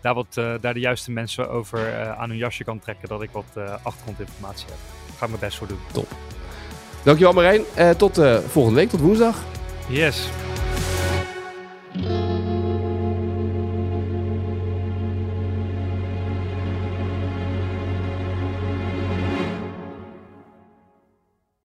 daar, 0.00 0.14
wat, 0.14 0.36
uh, 0.38 0.54
daar 0.60 0.74
de 0.74 0.80
juiste 0.80 1.10
mensen 1.10 1.50
over 1.50 1.78
uh, 1.78 2.18
aan 2.18 2.28
hun 2.28 2.38
jasje 2.38 2.64
kan 2.64 2.78
trekken. 2.78 3.08
Dat 3.08 3.22
ik 3.22 3.30
wat 3.32 3.56
achtergrondinformatie 3.82 4.66
heb. 4.66 4.76
Daar 5.06 5.16
ga 5.16 5.24
ik 5.24 5.30
mijn 5.30 5.40
best 5.40 5.58
voor 5.58 5.66
doen. 5.66 5.78
Top. 5.92 6.08
Dankjewel 7.02 7.32
Marijn. 7.32 7.62
tot 7.96 8.20
volgende 8.46 8.80
week, 8.80 8.88
tot 8.88 9.00
woensdag. 9.00 9.36
Yes. 9.88 10.28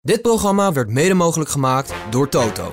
Dit 0.04 0.22
programma 0.22 0.72
werd 0.72 0.88
mede 0.88 1.14
mogelijk 1.14 1.50
gemaakt 1.50 1.94
door 2.10 2.28
Toto. 2.28 2.72